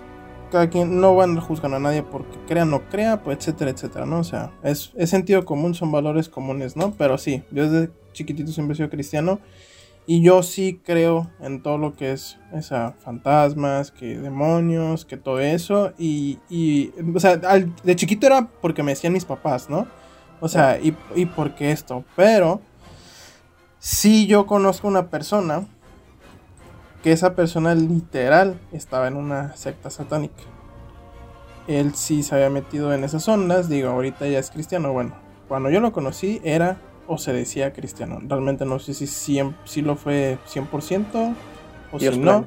[0.50, 3.70] cada quien no van a juzgar a nadie porque crea o no crea, pues etcétera,
[3.70, 4.20] etcétera, ¿no?
[4.20, 6.92] O sea, es, sentido común, son valores comunes, ¿no?
[6.92, 9.40] Pero sí, yo desde chiquitito siempre he sido cristiano
[10.06, 15.40] y yo sí creo en todo lo que es esa fantasmas, que demonios, que todo
[15.40, 19.86] eso y, y o sea, de chiquito era porque me decían mis papás, ¿no?
[20.40, 22.04] O sea, y, y porque esto.
[22.16, 22.60] Pero,
[23.78, 25.66] si yo conozco una persona
[27.02, 30.42] que esa persona literal estaba en una secta satánica.
[31.66, 34.92] Él sí se había metido en esas ondas, digo, ahorita ya es cristiano.
[34.92, 35.14] Bueno,
[35.48, 38.20] cuando yo lo conocí era o se decía cristiano.
[38.22, 41.34] Realmente no sé si, si lo fue 100%
[41.92, 42.46] o si no.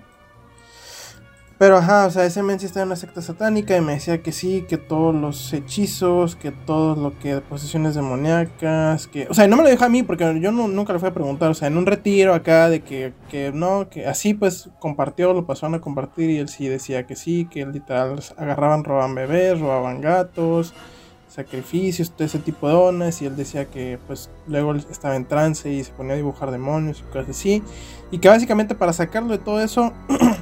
[1.62, 4.32] Pero ajá, o sea, ese men sí en una secta satánica y me decía que
[4.32, 9.28] sí, que todos los hechizos, que todo lo que posesiones demoníacas, que...
[9.30, 11.52] O sea, no me lo dijo a mí porque yo nunca le fui a preguntar,
[11.52, 15.46] o sea, en un retiro acá de que, que no, que así pues compartió, lo
[15.46, 20.02] pasaron a compartir y él sí decía que sí, que literal agarraban, robaban bebés, robaban
[20.02, 20.74] gatos,
[21.28, 25.72] sacrificios, todo ese tipo de donas y él decía que pues luego estaba en trance
[25.72, 27.62] y se ponía a dibujar demonios y cosas así.
[28.10, 29.94] Y que básicamente para sacarlo de todo eso...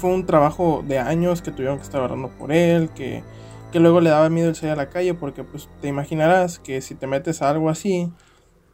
[0.00, 3.22] fue un trabajo de años que tuvieron que estar orando por él, que,
[3.74, 6.94] luego le daba miedo el salir a la calle porque pues te imaginarás que si
[6.94, 8.10] te metes a algo así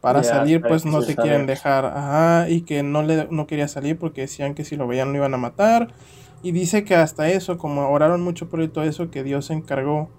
[0.01, 3.99] para salir pues no te quieren dejar, ajá, y que no le no quería salir
[3.99, 5.93] porque decían que si lo veían lo iban a matar.
[6.43, 9.53] Y dice que hasta eso, como oraron mucho por él todo eso, que Dios se
[9.53, 10.09] encargó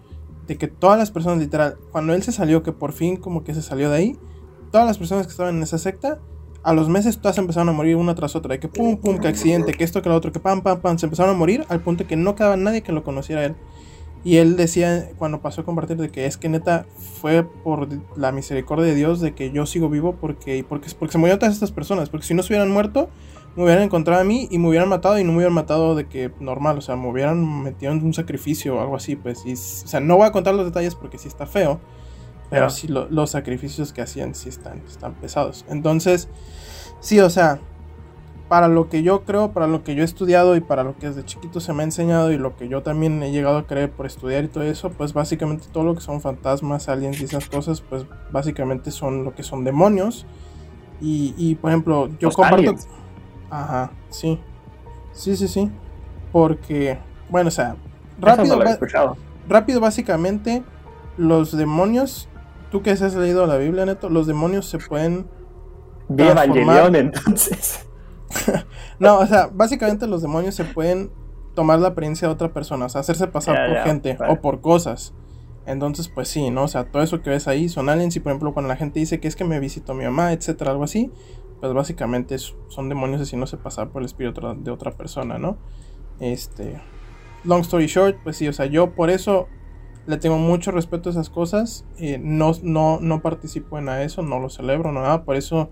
[0.46, 3.54] de que todas las personas literal, cuando él se salió, que por fin como que
[3.54, 4.18] se salió de ahí,
[4.72, 6.18] todas las personas que estaban en esa secta
[6.62, 8.54] a los meses todas empezaron a morir una tras otra.
[8.54, 10.98] De que pum, pum, que accidente, que esto, que lo otro, que pam, pam, pam.
[10.98, 13.54] Se empezaron a morir al punto que no quedaba nadie que lo conociera él.
[14.24, 16.86] Y él decía cuando pasó a compartir de que es que neta
[17.20, 21.18] fue por la misericordia de Dios de que yo sigo vivo porque, porque, porque se
[21.18, 22.10] murieron todas estas personas.
[22.10, 23.08] Porque si no se hubieran muerto,
[23.56, 26.06] me hubieran encontrado a mí y me hubieran matado y no me hubieran matado de
[26.06, 26.78] que normal.
[26.78, 29.14] O sea, me hubieran metido en un sacrificio o algo así.
[29.14, 31.80] Pues, y, o sea, no voy a contar los detalles porque sí está feo.
[32.50, 35.64] Pero sí, los sacrificios que hacían sí están, están pesados.
[35.68, 36.28] Entonces,
[37.00, 37.58] sí, o sea,
[38.48, 41.08] para lo que yo creo, para lo que yo he estudiado y para lo que
[41.08, 43.90] desde chiquito se me ha enseñado y lo que yo también he llegado a creer
[43.90, 47.48] por estudiar y todo eso, pues básicamente todo lo que son fantasmas, aliens y esas
[47.48, 50.24] cosas, pues básicamente son lo que son demonios.
[51.00, 52.74] Y, y por ejemplo, yo comparto...
[53.50, 54.40] Ajá, sí.
[55.12, 55.70] Sí, sí, sí.
[56.32, 57.76] Porque, bueno, o sea,
[58.18, 58.58] rápido,
[59.48, 60.62] rápido básicamente,
[61.16, 62.28] los demonios
[62.70, 65.28] tú que has leído la Biblia, Neto, los demonios se pueden.
[66.08, 67.86] Vi Evangelion entonces.
[68.98, 71.10] no, o sea, básicamente los demonios se pueden
[71.54, 75.12] tomar la apariencia de otra persona, o sea, hacerse pasar por gente o por cosas.
[75.66, 76.62] Entonces, pues sí, ¿no?
[76.62, 79.00] O sea, todo eso que ves ahí son aliens y por ejemplo cuando la gente
[79.00, 81.10] dice que es que me visitó mi mamá, etcétera, algo así,
[81.60, 85.58] pues básicamente son demonios haciéndose pasar por el espíritu de otra persona, ¿no?
[86.20, 86.80] Este,
[87.44, 89.48] long story short, pues sí, o sea, yo por eso
[90.08, 91.84] le tengo mucho respeto a esas cosas.
[91.98, 95.22] Eh, no, no, no participo en eso, no lo celebro, no nada.
[95.22, 95.68] Por eso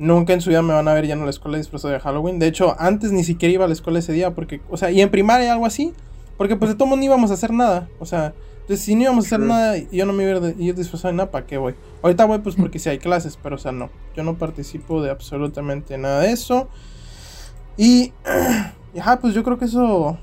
[0.00, 2.40] nunca en su vida me van a ver ya en la escuela disfrazado de Halloween.
[2.40, 5.00] De hecho, antes ni siquiera iba a la escuela ese día, porque, o sea, y
[5.00, 5.92] en primaria algo así,
[6.36, 7.88] porque pues de todo mundo íbamos a hacer nada.
[8.00, 10.50] O sea, Entonces, si no íbamos a hacer nada y yo no me iba a
[10.58, 11.76] ir disfrazado de nada, ¿para qué voy?
[12.02, 13.88] Ahorita voy pues porque si hay clases, pero o sea, no.
[14.16, 16.68] Yo no participo de absolutamente nada de eso.
[17.76, 18.12] Y,
[18.98, 20.18] ajá, pues yo creo que eso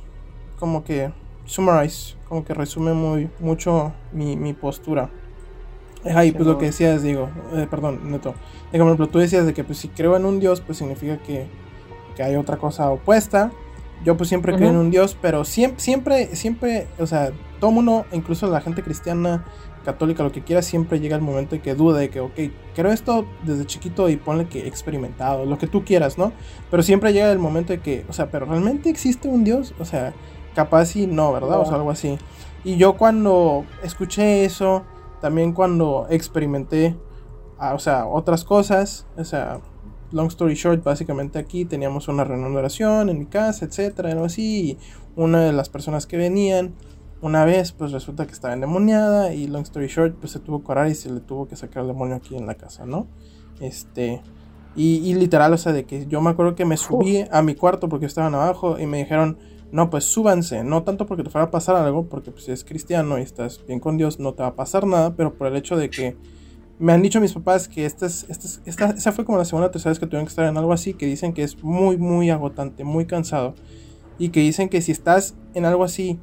[0.59, 1.13] como que
[1.45, 5.11] summarize, como que resume muy mucho mi, mi postura.
[6.03, 8.33] Ajá, y pues lo que decías, digo, eh, perdón, Neto.
[8.71, 11.45] Por ejemplo, tú decías de que pues si creo en un Dios, pues significa que,
[12.15, 13.51] que hay otra cosa opuesta.
[14.03, 18.07] Yo pues siempre creo en un Dios, pero siempre, siempre, siempre, o sea, todo mundo,
[18.11, 19.45] incluso la gente cristiana,
[19.85, 22.39] católica, lo que quiera, siempre llega el momento de que duda de que, ok,
[22.73, 26.33] creo esto desde chiquito y ponle que experimentado, lo que tú quieras, ¿no?
[26.71, 29.85] Pero siempre llega el momento de que, o sea, pero realmente existe un Dios, o
[29.85, 30.13] sea,
[30.53, 31.59] capaz y no, ¿verdad?
[31.59, 32.17] O sea, algo así.
[32.63, 34.83] Y yo cuando escuché eso,
[35.21, 36.95] también cuando experimenté,
[37.57, 39.59] ah, o sea, otras cosas, o sea,
[40.11, 44.25] long story short, básicamente aquí teníamos una reunión de oración en mi casa, etcétera, algo
[44.25, 44.77] así, y
[45.15, 46.75] una de las personas que venían,
[47.21, 50.71] una vez, pues resulta que estaba endemoniada, y long story short, pues se tuvo que
[50.71, 53.07] orar y se le tuvo que sacar el demonio aquí en la casa, ¿no?
[53.59, 54.21] Este,
[54.75, 57.89] y, literal, o sea, de que yo me acuerdo que me subí a mi cuarto
[57.89, 59.37] porque estaban abajo y me dijeron,
[59.73, 62.63] no, pues súbanse, no tanto porque te fuera a pasar algo, porque pues si eres
[62.63, 65.55] cristiano y estás bien con Dios, no te va a pasar nada, pero por el
[65.55, 66.15] hecho de que
[66.77, 68.27] me han dicho mis papás que esta, es,
[68.67, 70.73] esta, esa fue como la segunda o tercera vez que tuvieron que estar en algo
[70.73, 73.55] así, que dicen que es muy, muy agotante, muy cansado,
[74.19, 76.19] y que dicen que si estás en algo así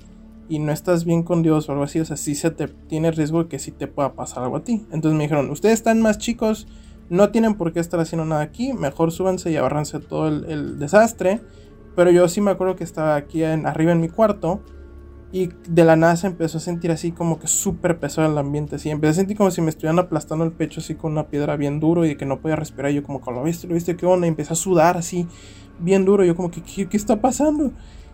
[0.49, 3.11] y no estás bien con Dios o algo así, o sea, sí se te tiene
[3.11, 4.87] riesgo de que sí te pueda pasar algo a ti.
[4.93, 6.69] Entonces me dijeron, ustedes están más chicos,
[7.09, 11.41] no tienen por qué estar haciendo nada aquí, mejor súbanse y abarranse todo el desastre
[12.01, 14.63] pero yo sí me acuerdo que estaba aquí en, arriba en mi cuarto.
[15.33, 18.77] Y de la nada se empezó a sentir así como que súper pesado el ambiente.
[18.77, 21.57] Así empecé a sentir como si me estuvieran aplastando el pecho así con una piedra
[21.57, 22.91] bien duro y que no podía respirar.
[22.91, 23.67] Yo como, ¿lo viste?
[23.67, 23.97] ¿Lo viste?
[23.97, 24.27] ¿Qué onda?
[24.27, 25.27] Y empecé a sudar así
[25.79, 26.25] bien duro.
[26.25, 27.71] Yo como, ¿qué, qué, está pasando?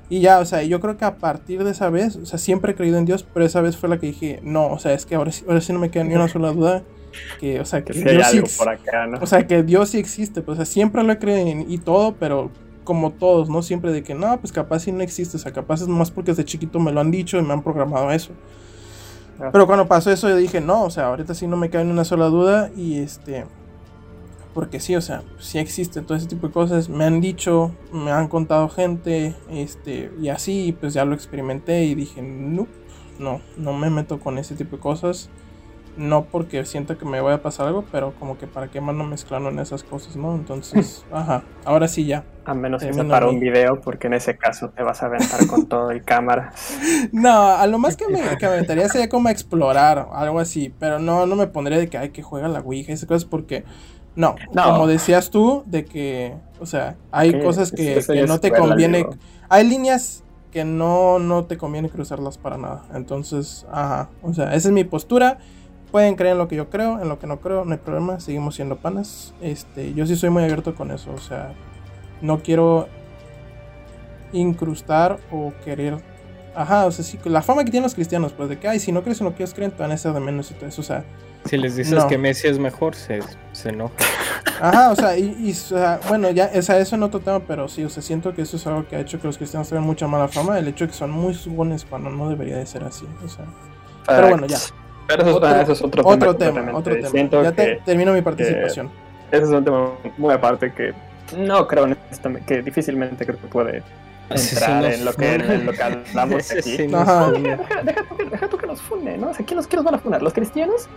[0.08, 2.72] Y ya, o sea, yo creo que a partir de esa vez, o sea, siempre
[2.72, 5.06] he creído en Dios, pero esa vez fue la que dije, no, o sea, es
[5.06, 6.82] que ahora, ahora sí no me queda ni una sola duda.
[7.38, 8.42] Que, o sea, que, Dios sí,
[9.20, 10.42] O sea, que Dios sí existe.
[10.42, 12.50] Pues, o sea, siempre lo he creído y todo, pero
[12.86, 13.62] como todos, ¿no?
[13.62, 16.30] Siempre de que no, pues capaz si no existe, o sea, capaz es más porque
[16.30, 18.32] desde chiquito me lo han dicho y me han programado eso.
[19.38, 19.50] Ah.
[19.52, 21.90] Pero cuando pasó eso yo dije, no, o sea, ahorita sí no me cae ni
[21.90, 23.44] una sola duda y este...
[24.54, 26.88] Porque sí, o sea, sí existe todo ese tipo de cosas.
[26.88, 31.94] Me han dicho, me han contado gente, este, y así, pues ya lo experimenté y
[31.94, 32.66] dije, no,
[33.18, 35.28] no, no me meto con ese tipo de cosas
[35.96, 38.94] no porque siento que me vaya a pasar algo, pero como que para qué más
[38.94, 40.34] no mezclarlo en esas cosas, ¿no?
[40.34, 42.24] Entonces, ajá, ahora sí ya.
[42.44, 45.46] A menos que se para un video, porque en ese caso te vas a aventar
[45.46, 46.52] con todo y cámara.
[47.12, 51.26] No, a lo más que me, que aventaría sería como explorar, algo así, pero no,
[51.26, 53.64] no me pondría de que hay que juega la Ouija y esas cosas porque...
[54.14, 59.04] No, como decías tú, de que, o sea, hay cosas que, que no te conviene,
[59.50, 62.84] hay líneas que no, no te conviene cruzarlas para nada.
[62.94, 65.36] Entonces, ajá, o sea, esa es mi postura.
[65.96, 68.20] Pueden creer en lo que yo creo, en lo que no creo, no hay problema,
[68.20, 69.32] seguimos siendo panas.
[69.40, 71.54] Este, yo sí soy muy abierto con eso, o sea,
[72.20, 72.86] no quiero
[74.30, 75.96] incrustar o querer.
[76.54, 78.92] Ajá, o sea, sí, la fama que tienen los cristianos, pues de que, ay, si
[78.92, 80.66] no crees en lo que ellos creen, te van a ser de menos y todo
[80.66, 81.02] eso, o sea.
[81.46, 83.20] Si les dices que Messi es mejor, se,
[83.52, 83.94] se enoja.
[84.60, 85.56] Ajá, o sea, y,
[86.08, 88.58] bueno, ya, o sea, eso en otro tema, pero sí, o sea, siento que eso
[88.58, 90.90] es algo que ha hecho que los cristianos tengan mucha mala fama, el hecho de
[90.90, 93.46] que son muy subones cuando no debería de ser así, o sea.
[94.06, 94.58] Pero bueno, ya.
[95.06, 96.70] Pero eso, otro, es otro, otro tema.
[96.72, 97.42] Otro tema.
[97.42, 97.52] Ya
[97.84, 98.90] termino mi participación.
[99.30, 100.94] ese es un tema muy aparte que
[101.36, 101.88] no creo
[102.46, 103.82] que difícilmente creo que puede
[104.30, 106.76] entrar en lo, que, en lo que hablamos aquí.
[106.76, 107.82] deja,
[108.30, 109.30] deja, tú que nos funde, ¿no?
[109.30, 110.22] O sea, ¿quién nos, van a fundar?
[110.22, 110.88] ¿Los cristianos?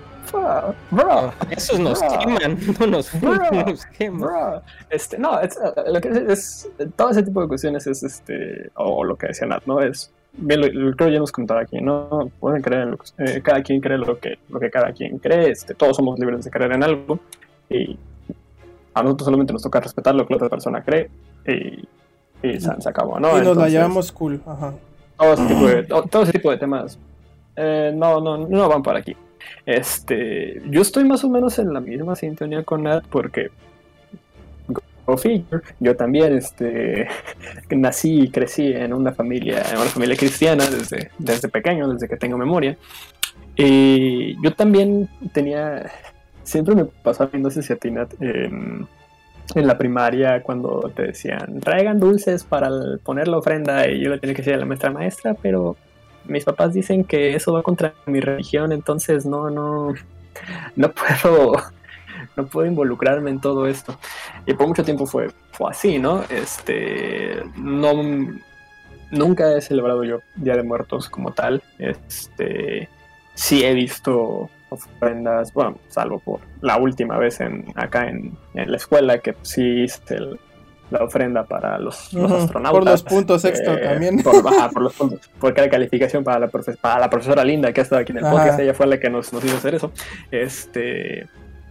[0.91, 1.09] bro.
[1.11, 4.21] Ah, esos nos queman, no nos funden, nos queman.
[4.21, 4.61] Bro.
[4.89, 5.57] Este, no, es,
[5.87, 9.63] lo que es, todo ese tipo de cuestiones es, este, o lo que decía Nat,
[9.65, 9.81] ¿no?
[9.81, 10.11] Es
[10.47, 12.29] creo ya hemos contado aquí, ¿no?
[12.39, 15.17] Pueden creer en lo que, eh, cada quien cree lo que, lo que cada quien
[15.19, 17.19] cree, este, todos somos libres de creer en algo
[17.69, 17.97] y
[18.93, 21.09] a nosotros solamente nos toca respetar lo que la otra persona cree
[21.45, 21.87] y,
[22.47, 23.37] y se, acabó, ¿no?
[23.37, 24.73] Y nos la llevamos cool, ajá.
[25.17, 26.97] Todo ese tipo de, todo, ese tipo de temas
[27.55, 29.15] eh, no, no, no van para aquí.
[29.65, 33.49] Este, yo estoy más o menos en la misma sintonía con Nat porque
[35.79, 37.07] yo también este,
[37.69, 42.17] nací y crecí en una familia, en una familia cristiana desde, desde pequeño, desde que
[42.17, 42.77] tengo memoria.
[43.55, 45.91] Y yo también tenía,
[46.43, 48.87] siempre me pasaba viendo ese Nat en,
[49.55, 52.69] en la primaria cuando te decían, traigan dulces para
[53.03, 55.75] poner la ofrenda y yo le tenía que decir a la maestra maestra, pero
[56.25, 59.93] mis papás dicen que eso va contra mi religión, entonces no, no,
[60.75, 61.53] no puedo
[62.39, 63.97] no puedo involucrarme en todo esto.
[64.45, 66.23] Y por mucho tiempo fue, fue así, ¿no?
[66.29, 67.93] Este, no,
[69.11, 71.61] nunca he celebrado yo Día de Muertos como tal.
[71.77, 72.89] Este,
[73.33, 79.17] sí he visto ofrendas, bueno, salvo por la última vez en acá en, la escuela
[79.17, 80.19] que sí hice
[80.91, 82.71] la ofrenda para los, astronautas.
[82.71, 84.21] Por los puntos extra eh, también.
[84.21, 85.29] Por, por los puntos.
[85.39, 88.23] Porque la calificación para la, para la profesora Linda que ha estado aquí en el
[88.25, 89.91] podcast, ella fue la que nos, nos hizo hacer eso.
[90.31, 91.27] Este,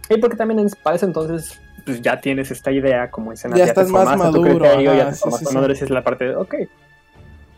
[0.09, 3.89] y porque también para ese entonces pues ya tienes esta idea, como dicen, ya, estás
[3.89, 6.55] más maduro, ya te la parte de, ok,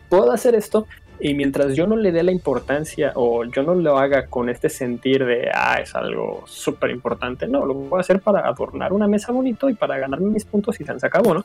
[0.08, 0.86] puedo hacer esto,
[1.24, 4.68] y mientras yo no le dé la importancia o yo no lo haga con este
[4.68, 9.06] sentir de, ah, es algo súper importante, no, lo voy a hacer para adornar una
[9.06, 11.44] mesa bonito y para ganarme mis puntos y se acabó, ¿no?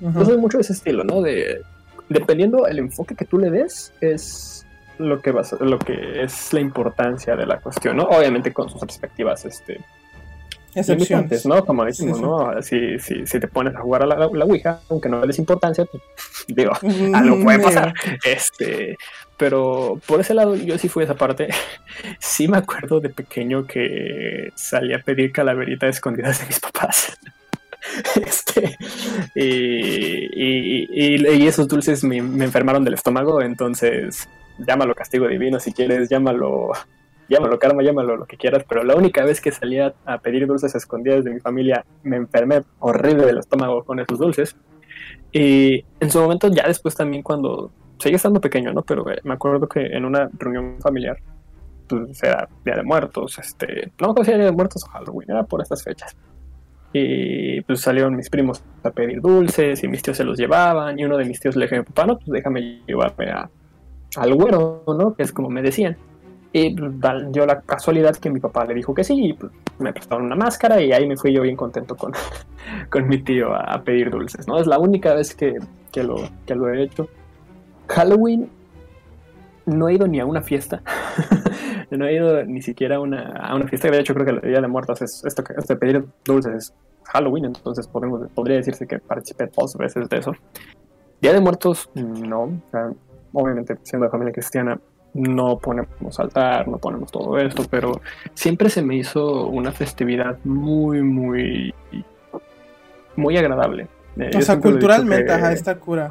[0.00, 1.20] Entonces mucho de ese estilo, ¿no?
[1.20, 1.62] De,
[2.08, 6.60] dependiendo el enfoque que tú le des, es lo que, va lo que es la
[6.60, 8.04] importancia de la cuestión, ¿no?
[8.04, 9.78] Obviamente con sus perspectivas, este,
[10.74, 11.64] excepciones, ¿no?
[11.64, 12.62] Como decimos, ¿no?
[12.62, 15.38] Si, si, si, te pones a jugar a la, la Ouija, aunque no le des
[15.38, 16.02] importancia, pues,
[16.48, 16.72] digo,
[17.14, 17.94] algo puede pasar.
[18.24, 18.96] Este,
[19.36, 21.48] pero por ese lado, yo sí fui a esa parte.
[22.18, 27.18] sí me acuerdo de pequeño que salí a pedir calaveritas escondidas de mis papás.
[28.16, 28.76] este,
[29.34, 36.08] y, y, esos dulces me, me enfermaron del estómago, entonces llámalo castigo divino si quieres,
[36.08, 36.72] llámalo
[37.28, 40.74] llámalo karma, llámalo lo que quieras, pero la única vez que salía a pedir dulces
[40.74, 44.56] escondidas de mi familia, me enfermé horrible del estómago con esos dulces.
[45.32, 48.82] Y en su momento, ya después también cuando seguía estando pequeño, ¿no?
[48.82, 51.18] Pero eh, me acuerdo que en una reunión familiar,
[51.86, 55.60] pues era Día de Muertos, este, no me Día de Muertos o Halloween, era por
[55.60, 56.16] estas fechas.
[56.92, 61.04] Y pues salieron mis primos a pedir dulces y mis tíos se los llevaban y
[61.04, 63.50] uno de mis tíos le dijo papá, no, pues déjame llevarme a,
[64.16, 65.14] al güero, ¿no?
[65.14, 65.98] Que es como me decían.
[66.52, 66.92] Y pues,
[67.32, 70.36] dio la casualidad que mi papá le dijo que sí, y pues, me prestaron una
[70.36, 72.12] máscara y ahí me fui yo bien contento con,
[72.90, 74.58] con mi tío a, pedir dulces, ¿no?
[74.58, 75.56] Es la única vez que,
[75.92, 77.08] que, lo, que lo he hecho.
[77.88, 78.50] Halloween
[79.66, 80.82] no he ido ni a una fiesta.
[81.90, 83.90] no he ido ni siquiera a una, a una fiesta.
[83.90, 86.74] De hecho, creo que el Día de Muertos es esto que de pedir dulces es
[87.04, 90.32] Halloween, entonces podemos, podría decirse que participé dos veces de eso.
[91.20, 92.60] Día de Muertos, no.
[93.32, 94.78] obviamente, siendo de familia cristiana,
[95.18, 98.00] no ponemos altar, no ponemos todo esto, pero
[98.34, 101.74] siempre se me hizo una festividad muy, muy,
[103.16, 103.88] muy agradable.
[104.16, 106.08] Eh, o sea, culturalmente, ajá, esta cura.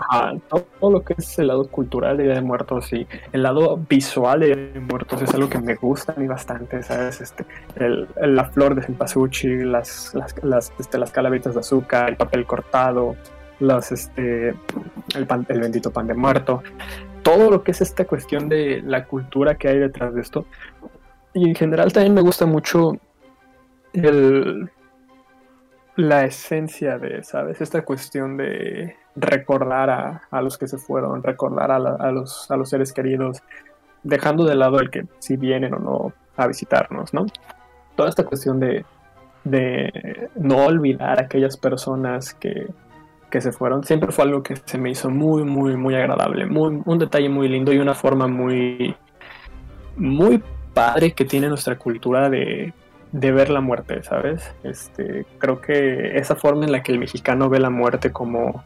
[0.47, 4.39] todo, lo que es el lado cultural de Día de Muertos y el lado visual
[4.39, 7.19] de Día de Muertos es algo que me gusta a mí bastante, ¿sabes?
[7.19, 7.45] Este,
[7.75, 12.45] el, la flor de cempasúchil, las, las, las, este, las calaveritas de azúcar, el papel
[12.45, 13.15] cortado,
[13.59, 14.53] los, este,
[15.15, 16.63] el, pan, el bendito pan de muerto
[17.23, 20.45] todo lo que es esta cuestión de la cultura que hay detrás de esto.
[21.33, 22.93] Y en general también me gusta mucho
[23.93, 24.69] el,
[25.95, 27.61] la esencia de, ¿sabes?
[27.61, 29.89] Esta cuestión de recordar
[30.31, 31.79] a, los que se fueron, recordar a,
[32.11, 33.41] los, a los seres queridos,
[34.03, 37.25] dejando de lado el que si vienen o no a visitarnos, ¿no?
[37.95, 38.85] Toda esta cuestión de,
[39.43, 42.67] de no olvidar a aquellas personas que,
[43.29, 46.45] que se fueron, siempre fue algo que se me hizo muy, muy, muy agradable.
[46.45, 48.95] Muy, un detalle muy lindo y una forma muy,
[49.97, 50.41] muy
[50.73, 52.73] padre que tiene nuestra cultura de,
[53.11, 54.53] de ver la muerte, ¿sabes?
[54.63, 58.63] Este, creo que esa forma en la que el mexicano ve la muerte como,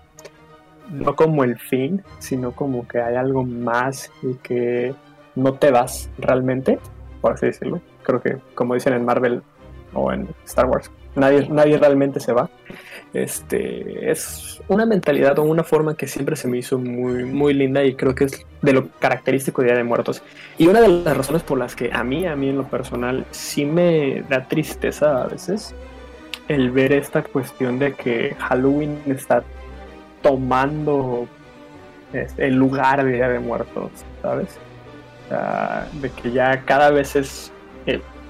[0.90, 4.94] no como el fin, sino como que hay algo más y que
[5.36, 6.80] no te vas realmente,
[7.22, 7.82] por así decirlo.
[8.04, 9.42] Creo que, como dicen en Marvel
[9.94, 12.50] o en Star Wars, nadie, nadie realmente se va.
[13.14, 17.84] Este, es una mentalidad o una forma que siempre se me hizo muy, muy linda
[17.84, 20.24] y creo que es de lo característico de Día de Muertos.
[20.58, 23.26] Y una de las razones por las que a mí, a mí en lo personal,
[23.32, 25.76] sí me da tristeza a veces
[26.48, 29.44] el ver esta cuestión de que Halloween está
[30.22, 31.28] tomando
[32.14, 33.92] este, el lugar de Día de Muertos,
[34.22, 34.58] ¿sabes?
[35.94, 37.54] de que ya cada vez es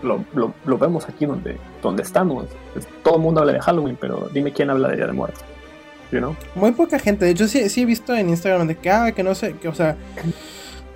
[0.03, 2.45] lo, lo, vemos aquí donde, donde estamos.
[3.03, 5.43] todo el mundo habla de Halloween, pero dime quién habla de Día de Muertos.
[6.11, 7.25] You Muy poca gente.
[7.25, 9.69] De hecho, sí, sí he visto en Instagram de que, ah, que no sé, que,
[9.69, 9.95] o sea,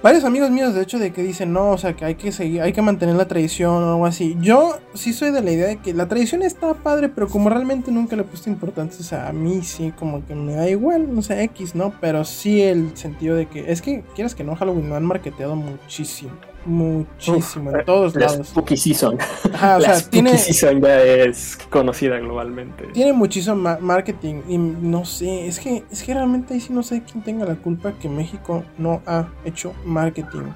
[0.03, 2.61] varios amigos míos, de hecho, de que dicen, no, o sea, que hay que seguir,
[2.61, 4.35] hay que mantener la tradición o algo así.
[4.41, 7.91] Yo sí soy de la idea de que la tradición está padre, pero como realmente
[7.91, 11.21] nunca le puesto importancia, o sea, a mí sí, como que me da igual, no
[11.21, 11.93] sé, X, ¿no?
[12.01, 15.55] Pero sí el sentido de que, es que, quieras que no, Halloween lo han marketeado
[15.55, 16.33] muchísimo.
[16.65, 18.47] Muchísimo, en todos la lados.
[18.47, 19.17] Spooky Season.
[19.61, 22.85] la Spooky tiene, Season ya es conocida globalmente.
[22.87, 27.03] Tiene muchísimo marketing y no sé, es que, es que realmente ahí sí no sé
[27.03, 30.51] quién tenga la culpa que México no ha hecho marketing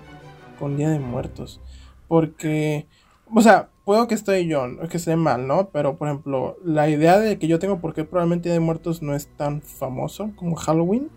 [0.60, 1.62] con Día de Muertos.
[2.08, 2.88] Porque,
[3.32, 5.70] o sea, puedo que esté yo, que esté mal, ¿no?
[5.70, 9.16] Pero, por ejemplo, la idea de que yo tengo porque probablemente Día de Muertos no
[9.16, 11.10] es tan famoso como Halloween,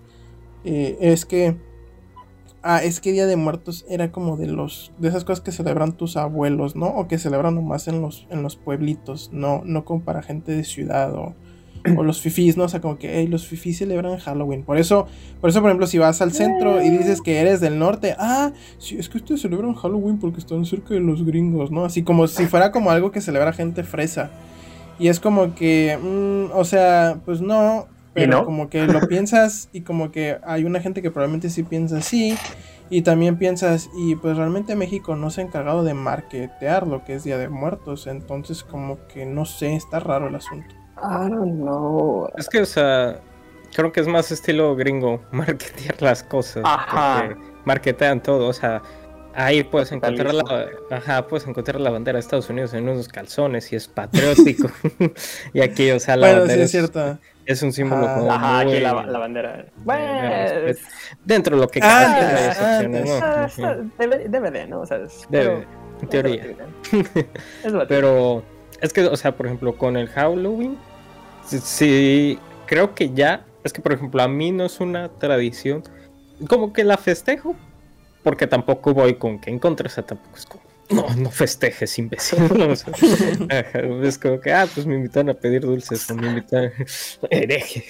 [0.65, 1.57] eh, es que
[2.63, 5.93] ah, es que Día de Muertos era como de los de esas cosas que celebran
[5.93, 6.87] tus abuelos, ¿no?
[6.87, 10.65] O que celebran nomás en los en los pueblitos, no no como para gente de
[10.65, 11.35] ciudad o,
[11.97, 12.65] o los fifís, ¿no?
[12.65, 14.63] O sea, como que hey, los fifís celebran Halloween.
[14.63, 15.07] Por eso,
[15.41, 18.53] por eso por ejemplo, si vas al centro y dices que eres del norte, ah,
[18.79, 21.85] sí, es que ustedes celebran Halloween porque están cerca de los gringos, ¿no?
[21.85, 24.31] Así como si fuera como algo que celebra gente fresa.
[24.99, 29.83] Y es como que, mm, o sea, pues no, pero como que lo piensas y
[29.83, 32.37] como que hay una gente que probablemente sí piensa así.
[32.91, 37.15] Y también piensas, y pues realmente México no se ha encargado de marketear lo que
[37.15, 38.07] es Día de Muertos.
[38.07, 40.75] Entonces como que no sé, está raro el asunto.
[40.99, 42.29] I don't know.
[42.37, 43.19] Es que, o sea,
[43.75, 46.63] creo que es más estilo gringo marketear las cosas.
[46.67, 47.25] Ajá.
[47.29, 48.83] Porque marketean todo, o sea,
[49.35, 53.73] ahí puedes encontrar la, ajá, puedes encontrar la bandera de Estados Unidos en unos calzones
[53.73, 54.71] y es patriótico.
[55.53, 57.19] y aquí, o sea, la Bueno, sí bandera es cierto.
[57.47, 58.15] Es un símbolo Ajá.
[58.19, 59.67] como Ajá, muy- aquí la, la bandera.
[59.85, 60.87] Bueno, de- es-
[61.25, 63.67] dentro de lo que Ah, cabe, ah, excepciones, ¿no?
[63.67, 64.81] ah, debe, debe de, ¿no?
[64.81, 65.67] O sea, es, Debe, pero-
[66.03, 66.47] en teoría.
[67.65, 68.43] Es lo Pero
[68.81, 70.77] es que, o sea, por ejemplo, con el Halloween,
[71.45, 75.83] sí, sí, creo que ya, es que, por ejemplo, a mí no es una tradición,
[76.49, 77.55] como que la festejo,
[78.23, 80.63] porque tampoco voy con que en contra, o sea, tampoco es como,
[80.95, 82.39] no, no festejes, imbécil.
[84.03, 86.73] Es como que, ah, pues me invitaron a pedir dulces, o me invitaron,
[87.31, 87.85] hereje.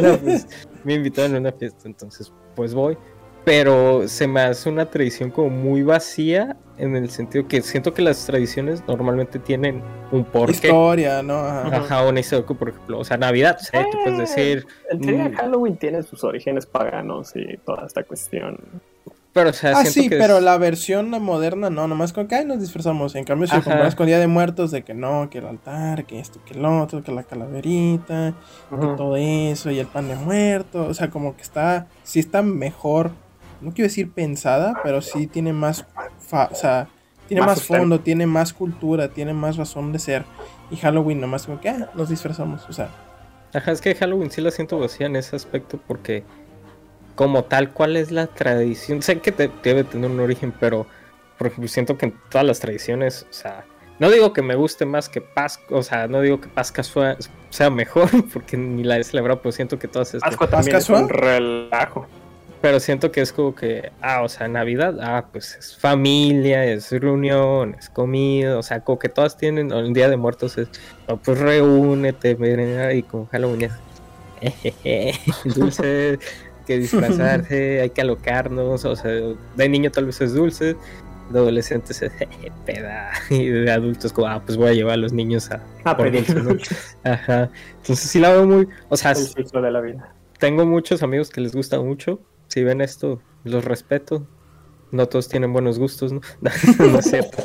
[0.00, 0.46] No, pues,
[0.84, 2.96] me invitaron a una fiesta, entonces, pues voy.
[3.44, 8.00] Pero se me hace una tradición como muy vacía en el sentido que siento que
[8.00, 10.68] las tradiciones normalmente tienen un porqué.
[10.68, 11.34] Historia, ¿no?
[11.38, 11.76] Ajá.
[11.76, 15.28] Ajá, una historia, por ejemplo, o sea, Navidad, o sea, tú puedes decir, En teoría,
[15.28, 15.34] Mm.
[15.34, 18.58] Halloween tiene sus orígenes paganos y toda esta cuestión.
[19.32, 22.34] Pero o sea, Ah, sí, que pero es- la versión moderna no, nomás con que
[22.34, 23.14] ay, nos disfrazamos.
[23.14, 26.04] En cambio, si lo comparas con Día de Muertos, de que no, que el altar,
[26.04, 28.34] que esto, que el otro, que la calaverita,
[28.70, 30.86] que todo eso, y el pan de muerto.
[30.86, 33.10] O sea, como que está, sí está mejor,
[33.60, 35.86] no quiero decir pensada, pero sí tiene más,
[36.20, 36.88] fa- o sea,
[37.28, 40.24] tiene Más fondo, tiene más cultura, tiene más razón de ser.
[40.70, 42.90] Y Halloween nomás como que ah, nos disfrazamos, o sea.
[43.54, 46.24] Ajá, es que Halloween sí la siento vacía en ese aspecto porque
[47.14, 49.02] como tal, ¿cuál es la tradición?
[49.02, 50.86] Sé que te- debe tener un origen, pero
[51.38, 53.64] por ejemplo, siento que en todas las tradiciones, o sea,
[53.98, 57.16] no digo que me guste más que Pascua, o sea, no digo que Pascua sea,
[57.50, 60.30] sea mejor, porque ni la he celebrado, pero siento que todas estas...
[60.30, 62.06] Pascua también es un relajo.
[62.60, 66.92] Pero siento que es como que, ah, o sea, Navidad, ah, pues es familia, es
[66.92, 70.68] reunión, es comida, o sea, como que todas tienen, o el Día de Muertos es,
[71.08, 73.72] oh, pues reúnete, mira, y con Halloween es,
[74.62, 76.18] jejeje, dulce,
[76.62, 80.76] que disfrazarse, hay que alocarnos, o sea, de niño tal vez es dulce,
[81.30, 84.98] de adolescentes es jeje, peda, y de adultos como, ah, pues voy a llevar a
[84.98, 87.10] los niños a, Ah, por pedir dulce, ¿no?
[87.12, 90.14] Ajá, entonces sí la veo muy, o sea, el ciclo de la vida.
[90.38, 92.20] tengo muchos amigos que les gusta mucho.
[92.48, 94.26] Si ven esto, los respeto.
[94.90, 96.20] No todos tienen buenos gustos, ¿no?
[96.42, 97.42] no es cierto.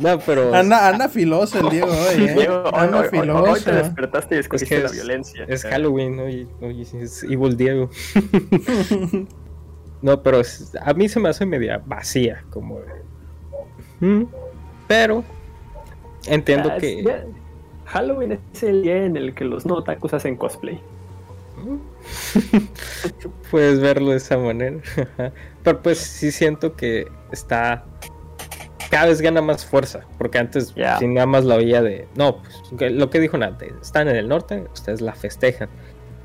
[0.00, 2.34] No, pero Anda, anda filoso el Diego hoy, ¿eh?
[2.34, 3.42] Diego, hoy, anda hoy- filoso.
[3.52, 5.44] hoy te despertaste y escogiste Es que la es- violencia.
[5.46, 6.28] es Halloween, ¿no?
[6.28, 7.90] Y, oye, es Evil Diego.
[10.02, 12.80] no, pero es- a mí se me hace media vacía, como...
[14.00, 14.22] "Mm",
[14.88, 15.22] Pero
[16.26, 17.02] entiendo Ah, que...
[17.04, 17.24] ya-
[17.86, 20.80] Halloween es el día en el que los no otakus hacen cosplay.
[23.50, 24.78] Puedes verlo de esa manera.
[25.64, 27.84] Pero pues sí siento que está.
[28.90, 30.00] Cada vez gana más fuerza.
[30.18, 30.98] Porque antes, Ya.
[30.98, 32.08] si nada más la oía de.
[32.16, 32.42] No,
[32.76, 35.68] pues lo que dijo Nate, están en el norte, ustedes la festejan.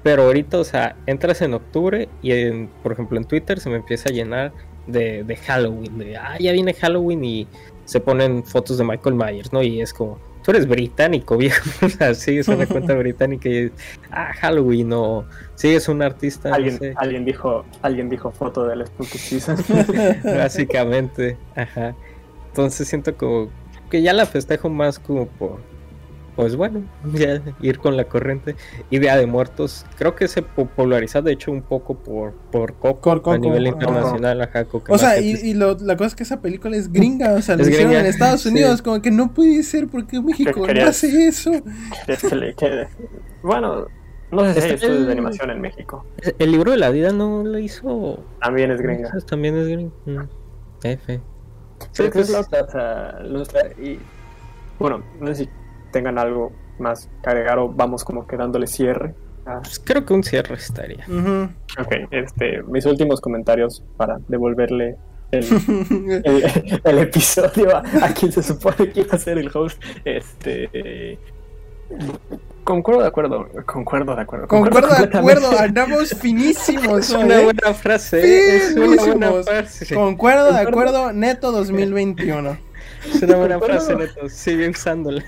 [0.03, 3.77] Pero ahorita, o sea, entras en octubre y, en- por ejemplo, en Twitter se me
[3.77, 4.51] empieza a llenar
[4.87, 5.97] de, de Halloween.
[5.97, 7.47] De, ah, ya viene Halloween y
[7.85, 9.63] se ponen fotos de Michael Myers, ¿no?
[9.63, 11.59] Y es como, tú eres británico, viejo.
[11.85, 13.71] o sea, sigues una cuenta británica y
[14.11, 16.93] ah, Halloween o sigues un artista, no Alguien, sé.
[16.97, 19.57] alguien dijo, alguien dijo foto del Spooky Season.
[20.23, 21.95] Básicamente, ajá.
[22.55, 23.49] Entonces siento como
[23.89, 25.57] que ya la festejo más como por,
[26.37, 26.83] pues bueno,
[27.13, 28.55] ya ir con la corriente.
[28.89, 33.37] Idea de Muertos, creo que se populariza de hecho un poco por, por Coco, a
[33.37, 34.63] nivel internacional, ajá.
[34.63, 37.41] Coco, O sea, y, y lo- la cosa es que esa película es gringa, o
[37.41, 38.49] sea, lo Es hicieron gringa, en Estados sí.
[38.49, 41.51] Unidos, como que no puede ser porque México no hace eso.
[42.07, 42.87] Es que le quede-
[43.43, 43.87] Bueno,
[44.31, 46.05] no sé si hay estudios de animación en México.
[46.39, 48.23] El libro de la vida no lo hizo.
[48.41, 49.11] También es gringa.
[49.27, 49.91] También es gringo.
[50.05, 50.21] Mm,
[50.83, 51.19] F.
[51.95, 53.99] Sí, Sí, pues, es la otra, o sea, nuestra- y,
[54.79, 55.49] bueno, no sé si
[55.91, 59.15] tengan algo más que agregar o vamos como que dándole cierre.
[59.45, 61.05] a- pues creo que un cierre estaría.
[61.07, 61.49] Ujú.
[61.79, 64.97] Ok, este, mis últimos comentarios para devolverle
[65.31, 65.43] el,
[66.25, 69.81] el, el episodio a, a quien se supone que iba a ser el host.
[70.03, 71.17] Este,
[72.65, 74.47] concuerdo de acuerdo, concuerdo de acuerdo.
[74.47, 76.99] Concuerdo, de acuerdo, andamos finísimos.
[76.99, 79.95] Es una buena frase, es una buena frase.
[79.95, 82.57] Concuerdo de acuerdo, neto 2021.
[83.13, 85.23] Es una buena frase, neto, sigue usándola.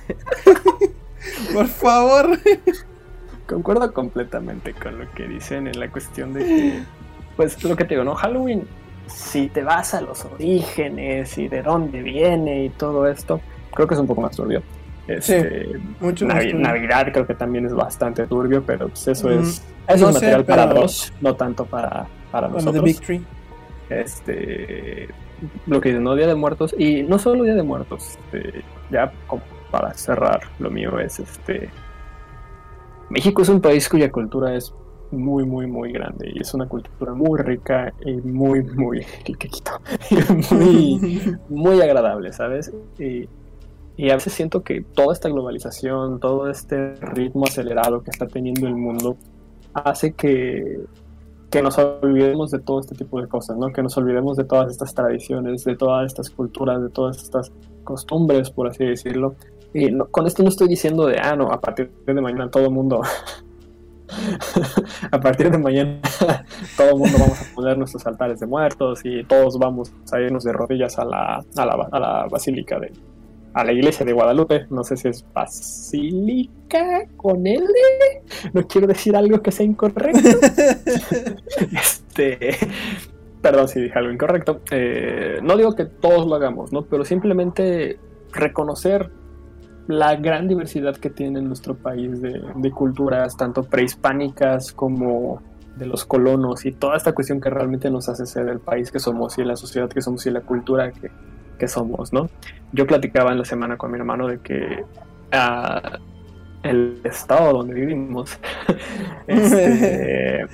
[1.54, 2.40] Por favor.
[3.48, 6.84] Concuerdo completamente con lo que dicen en la cuestión de que,
[7.38, 8.16] pues lo que te digo, ¿no?
[8.16, 8.68] Halloween,
[9.08, 13.40] si te vas a los orígenes y de dónde viene y todo esto,
[13.74, 14.64] creo que es un poco más turbio.
[15.08, 15.70] Este,
[16.02, 21.14] mucho Navidad creo que también es bastante turbio, pero pues eso es, material para dos,
[21.22, 22.84] no tanto para, para nosotros.
[22.84, 23.24] Big
[23.90, 25.08] Este,
[25.66, 26.16] lo que dicen, ¿no?
[26.16, 30.70] Día de Muertos, y no solo Día de Muertos, este, ya como para cerrar, lo
[30.70, 31.70] mío es este.
[33.10, 34.74] México es un país cuya cultura es
[35.12, 39.06] muy, muy, muy grande y es una cultura muy rica y muy, muy,
[40.52, 42.74] muy, muy agradable, ¿sabes?
[43.00, 43.30] Y,
[43.98, 48.68] y a veces siento que toda esta globalización, todo este ritmo acelerado que está teniendo
[48.68, 49.18] el mundo,
[49.74, 50.82] hace que,
[51.50, 53.70] que nos olvidemos de todo este tipo de cosas, ¿no?
[53.70, 57.52] Que nos olvidemos de todas estas tradiciones, de todas estas culturas, de todas estas
[57.84, 59.36] costumbres, por así decirlo,
[59.74, 62.72] y con esto no estoy diciendo de, ah, no, a partir de mañana todo el
[62.72, 63.02] mundo,
[65.12, 66.00] a partir de mañana
[66.78, 70.44] todo el mundo vamos a poner nuestros altares de muertos y todos vamos a irnos
[70.44, 72.92] de rodillas a la, a la, a la basílica de,
[73.58, 74.68] a la iglesia de Guadalupe.
[74.70, 77.66] No sé si es basílica con L.
[78.54, 80.20] No quiero decir algo que sea incorrecto.
[81.72, 82.56] este,
[83.42, 84.62] perdón si dije algo incorrecto.
[84.70, 86.84] Eh, no digo que todos lo hagamos, ¿no?
[86.84, 87.98] Pero simplemente
[88.32, 89.10] reconocer
[89.88, 95.42] la gran diversidad que tiene nuestro país de, culturas, tanto prehispánicas como
[95.78, 99.00] de los colonos y toda esta cuestión que realmente nos hace ser el país que
[99.00, 101.10] somos y la sociedad que somos y la cultura que,
[101.68, 102.30] somos, ¿no?
[102.74, 104.84] Yo platicaba en la semana con mi hermano de que
[105.32, 105.98] ah,
[106.64, 108.38] el estado donde vivimos,
[109.28, 110.46] este,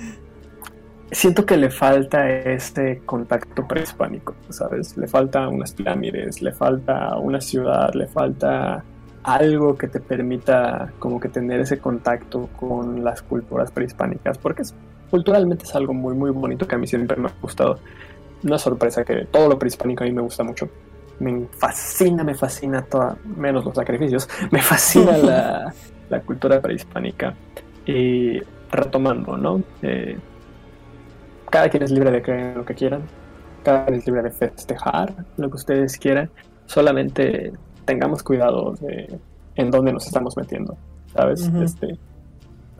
[1.10, 4.96] siento que le falta este contacto prehispánico, ¿sabes?
[4.96, 8.84] Le falta unas pirámides, le falta una ciudad, le falta
[9.22, 14.74] algo que te permita como que tener ese contacto con las culturas prehispánicas, porque es,
[15.10, 17.78] culturalmente es algo muy muy bonito que a mí siempre me ha gustado.
[18.42, 20.68] Una sorpresa que todo lo prehispánico a mí me gusta mucho.
[21.20, 25.74] Me fascina, me fascina toda, menos los sacrificios, me fascina la,
[26.10, 27.34] la cultura prehispánica.
[27.86, 28.40] Y
[28.70, 29.62] retomando, ¿no?
[29.82, 30.18] Eh,
[31.50, 33.02] cada quien es libre de creer en lo que quieran,
[33.62, 36.30] cada quien es libre de festejar lo que ustedes quieran,
[36.66, 37.52] solamente
[37.84, 39.18] tengamos cuidado de
[39.56, 40.76] en dónde nos estamos metiendo,
[41.14, 41.48] ¿sabes?
[41.62, 41.96] este,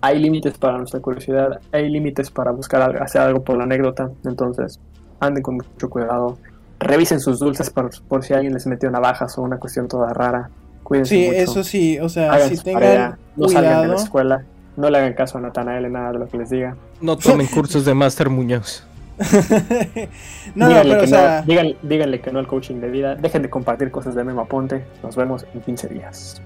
[0.00, 4.80] hay límites para nuestra curiosidad, hay límites para buscar hacer algo por la anécdota, entonces
[5.20, 6.36] anden con mucho cuidado,
[6.78, 10.50] revisen sus dulces por, por si alguien les metió navajas o una cuestión toda rara.
[10.82, 14.44] Cuídense sí, eso sí, o sea, si tengan no salgan de la escuela,
[14.76, 16.76] no le hagan caso a Natanael en nada de lo que les diga.
[17.00, 18.84] No tomen cursos de Master Muñoz.
[20.54, 21.42] no, díganle, pero, o sea...
[21.42, 23.14] díganle, que no al coaching de vida.
[23.14, 24.84] Dejen de compartir cosas de Memo Aponte.
[25.02, 26.42] Nos vemos en 15 días.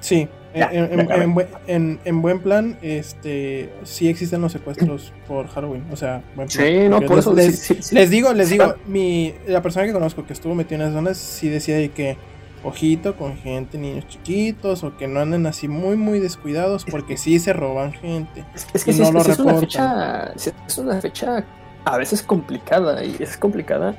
[0.00, 5.84] Sí, en, buen plan, este, sí existen los secuestros por Halloween.
[5.92, 6.66] O sea, buen plan.
[6.66, 10.54] Sí, no, por eso les, digo, les digo, mi, la persona que conozco que estuvo
[10.54, 12.16] metida en esas zonas sí decía de que
[12.62, 17.38] ojito con gente, niños chiquitos, o que no anden así muy, muy descuidados, porque sí
[17.38, 18.44] se roban gente.
[18.74, 21.44] Es, que no lo es una fecha, es una fecha
[21.84, 23.94] a veces complicada y es complicada,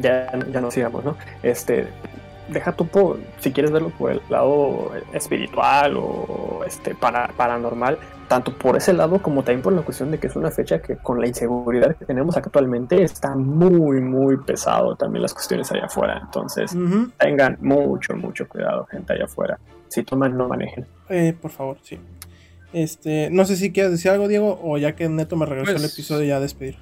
[0.00, 1.16] ya, ya no sigamos, ¿no?
[1.42, 1.88] Este,
[2.48, 8.52] deja tu por, si quieres verlo por el lado espiritual o este para, paranormal, tanto
[8.56, 11.20] por ese lado como también por la cuestión de que es una fecha que con
[11.20, 16.76] la inseguridad que tenemos actualmente está muy muy pesado también las cuestiones allá afuera, entonces
[17.18, 20.86] tengan mucho mucho cuidado gente allá afuera, si toman no manejen.
[21.08, 21.98] Eh, por favor, sí.
[22.72, 25.78] Este, no sé si quieres decir algo Diego o ya que Neto me regresó el
[25.78, 26.76] pues episodio ya a despedir.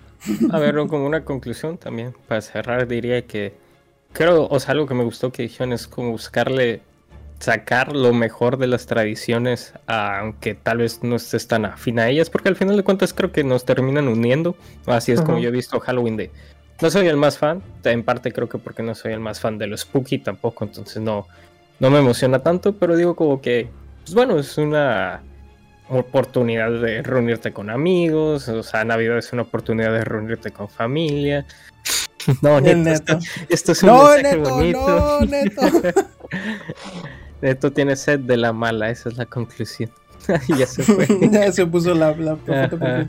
[0.50, 3.54] A ver, como una conclusión también, para cerrar, diría que
[4.14, 6.80] creo, o sea, algo que me gustó que dijeron es como buscarle
[7.40, 12.30] sacar lo mejor de las tradiciones, aunque tal vez no estés tan afín a ellas,
[12.30, 14.56] porque al final de cuentas creo que nos terminan uniendo.
[14.86, 16.30] Así es como yo he visto Halloween de.
[16.80, 19.58] No soy el más fan, en parte creo que porque no soy el más fan
[19.58, 21.26] de lo spooky tampoco, entonces no,
[21.78, 23.68] no me emociona tanto, pero digo como que,
[24.02, 25.22] pues bueno, es una
[25.88, 31.46] oportunidad de reunirte con amigos, o sea, Navidad es una oportunidad de reunirte con familia.
[32.42, 33.18] No, neto,
[33.48, 34.86] Esto, es un no, mensaje neto, bonito.
[34.86, 35.62] No, neto.
[37.42, 39.90] neto tiene sed de la mala, esa es la conclusión.
[40.58, 41.06] ya se fue.
[41.30, 43.08] ya se puso la, la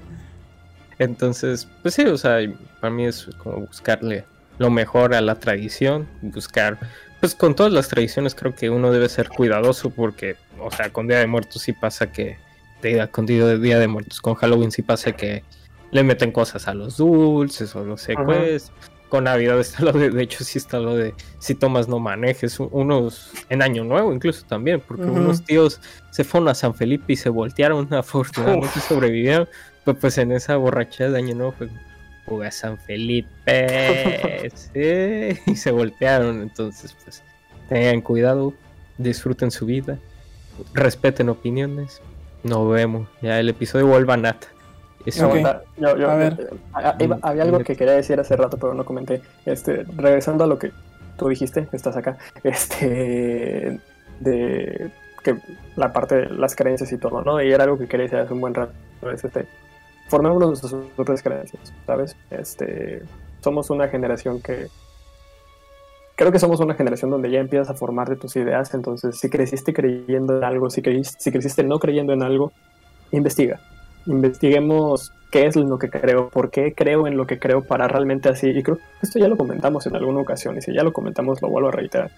[1.00, 2.40] Entonces, pues sí, o sea,
[2.82, 4.26] para mí es como buscarle
[4.58, 6.78] lo mejor a la tradición, buscar,
[7.20, 11.08] pues con todas las tradiciones creo que uno debe ser cuidadoso porque, o sea, con
[11.08, 12.38] Día de Muertos sí pasa que
[12.86, 14.22] este, con Día de Muertos.
[14.22, 15.44] Con Halloween sí pasa que
[15.92, 18.72] le meten cosas a los dulces o los secuestros.
[19.10, 22.60] Con Navidad está lo de, de hecho sí está lo de si tomas no manejes,
[22.60, 25.80] unos en Año Nuevo incluso también, porque unos tíos
[26.12, 29.48] se fueron a San Felipe y se voltearon, afortunadamente sobrevivieron,
[29.84, 31.70] pues, pues en esa borrachera de Año Nuevo fue
[32.26, 34.52] jugué a San Felipe
[35.46, 37.24] y se voltearon, entonces pues
[37.70, 38.54] tengan cuidado,
[38.98, 40.00] disfruten su vida,
[40.74, 42.02] respeten opiniones,
[42.44, 44.18] nos vemos, ya el episodio vuelva a
[45.42, 45.64] Nat.
[45.84, 46.50] a ver.
[47.22, 49.22] había algo que quería decir hace rato, pero no comenté.
[49.46, 50.72] Este, regresando a lo que
[51.18, 53.80] tú dijiste, estás acá, este,
[54.20, 54.92] de
[55.24, 55.38] que
[55.76, 57.42] la parte de las creencias y todo, ¿no?
[57.42, 58.74] Y era algo que quería decir hace un buen rato.
[59.12, 59.48] Este,
[60.08, 62.16] formemos nuestras propias creencias, ¿sabes?
[62.30, 63.02] Este,
[63.42, 64.68] somos una generación que
[66.16, 69.74] creo que somos una generación donde ya empiezas a formarte tus ideas, entonces si creciste
[69.74, 72.52] creyendo en algo, si, si creciste no creyendo en algo,
[73.12, 73.60] investiga.
[74.06, 78.30] Investiguemos qué es lo que creo, por qué creo en lo que creo para realmente
[78.30, 80.94] así, y creo que esto ya lo comentamos en alguna ocasión, y si ya lo
[80.94, 82.12] comentamos lo vuelvo a reiterar.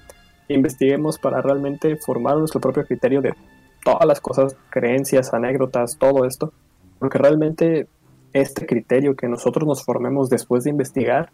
[0.49, 3.33] Investiguemos para realmente formar nuestro propio criterio de
[3.83, 6.53] todas las cosas, creencias, anécdotas, todo esto,
[6.99, 7.87] porque realmente
[8.33, 11.31] este criterio que nosotros nos formemos después de investigar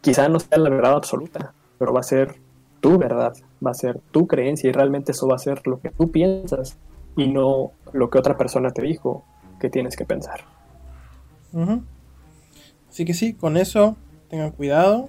[0.00, 2.36] quizá no sea la verdad absoluta, pero va a ser
[2.80, 3.34] tu verdad,
[3.64, 6.78] va a ser tu creencia y realmente eso va a ser lo que tú piensas
[7.16, 9.24] y no lo que otra persona te dijo
[9.58, 10.40] que tienes que pensar.
[12.88, 13.96] Así que sí, con eso
[14.28, 15.08] tengan cuidado.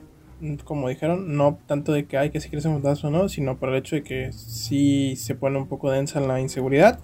[0.64, 3.76] Como dijeron, no tanto de que hay que seguirse juntas o no, sino por el
[3.76, 7.00] hecho de que sí se pone un poco densa la inseguridad.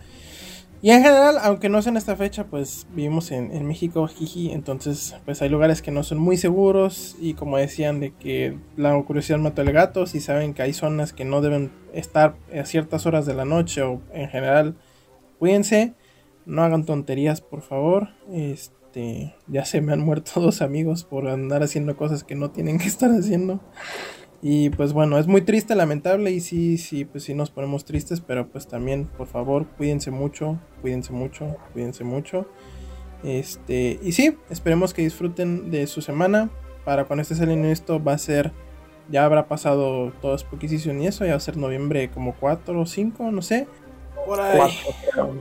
[0.81, 5.15] Y en general, aunque no sea en esta fecha, pues vivimos en, México, jiji, entonces
[5.25, 9.39] pues hay lugares que no son muy seguros y como decían de que la curiosidad
[9.39, 13.25] mató al gato, si saben que hay zonas que no deben estar a ciertas horas
[13.25, 14.75] de la noche o en general,
[15.39, 15.95] cuídense,
[16.45, 21.63] no hagan tonterías por favor, este, ya se me han muerto dos amigos por andar
[21.63, 23.59] haciendo cosas que no tienen que estar haciendo.
[24.41, 28.21] Y pues bueno, es muy triste, lamentable y sí, sí, pues sí nos ponemos tristes,
[28.21, 32.47] pero pues también, por favor, cuídense mucho, cuídense mucho, cuídense mucho.
[33.23, 36.51] Este, y sí, esperemos que disfruten de su semana.
[36.83, 38.51] Para cuando esté saliendo esto va a ser,
[39.09, 42.79] ya habrá pasado todo Spooky Season y eso, ya va a ser noviembre como 4
[42.79, 43.67] o 5, no sé.
[44.25, 44.77] Por ahí.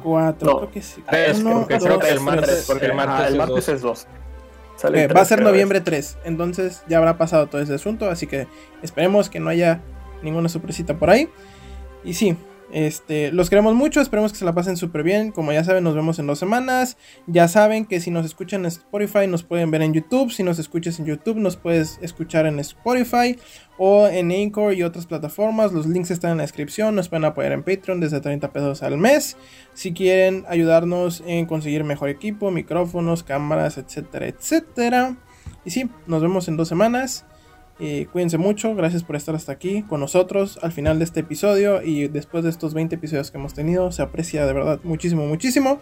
[0.02, 1.02] 4, creo que sí.
[1.02, 4.06] creo que el martes, porque el martes, es 2
[4.85, 8.47] va a ser noviembre 3, entonces ya habrá pasado todo ese asunto, así que
[8.82, 9.81] esperemos que no haya
[10.23, 11.28] ninguna sorpresita por ahí.
[12.02, 12.36] Y sí,
[12.73, 15.32] este, los queremos mucho, esperemos que se la pasen súper bien.
[15.32, 16.97] Como ya saben, nos vemos en dos semanas.
[17.27, 20.32] Ya saben que si nos escuchan en Spotify, nos pueden ver en YouTube.
[20.32, 23.39] Si nos escuchas en YouTube, nos puedes escuchar en Spotify
[23.77, 25.73] o en Anchor y otras plataformas.
[25.73, 26.95] Los links están en la descripción.
[26.95, 29.36] Nos pueden apoyar en Patreon desde 30 pesos al mes.
[29.74, 35.16] Si quieren ayudarnos en conseguir mejor equipo, micrófonos, cámaras, etcétera, etcétera.
[35.65, 37.24] Y sí, nos vemos en dos semanas.
[37.80, 41.82] Eh, cuídense mucho, gracias por estar hasta aquí con nosotros al final de este episodio
[41.82, 43.90] y después de estos 20 episodios que hemos tenido.
[43.92, 45.80] Se aprecia de verdad muchísimo, muchísimo.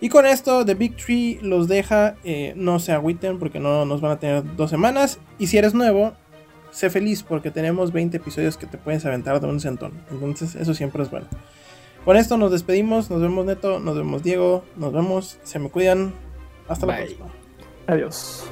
[0.00, 2.16] Y con esto, The Big Tree los deja.
[2.24, 5.20] Eh, no se agüiten porque no nos van a tener dos semanas.
[5.38, 6.14] Y si eres nuevo,
[6.70, 9.92] sé feliz porque tenemos 20 episodios que te puedes aventar de un centón.
[10.10, 11.26] Entonces, eso siempre es bueno.
[12.04, 13.10] Con esto nos despedimos.
[13.10, 13.78] Nos vemos, Neto.
[13.78, 14.64] Nos vemos, Diego.
[14.76, 15.38] Nos vemos.
[15.42, 16.14] Se me cuidan.
[16.66, 17.26] Hasta la próxima.
[17.86, 18.44] Adiós.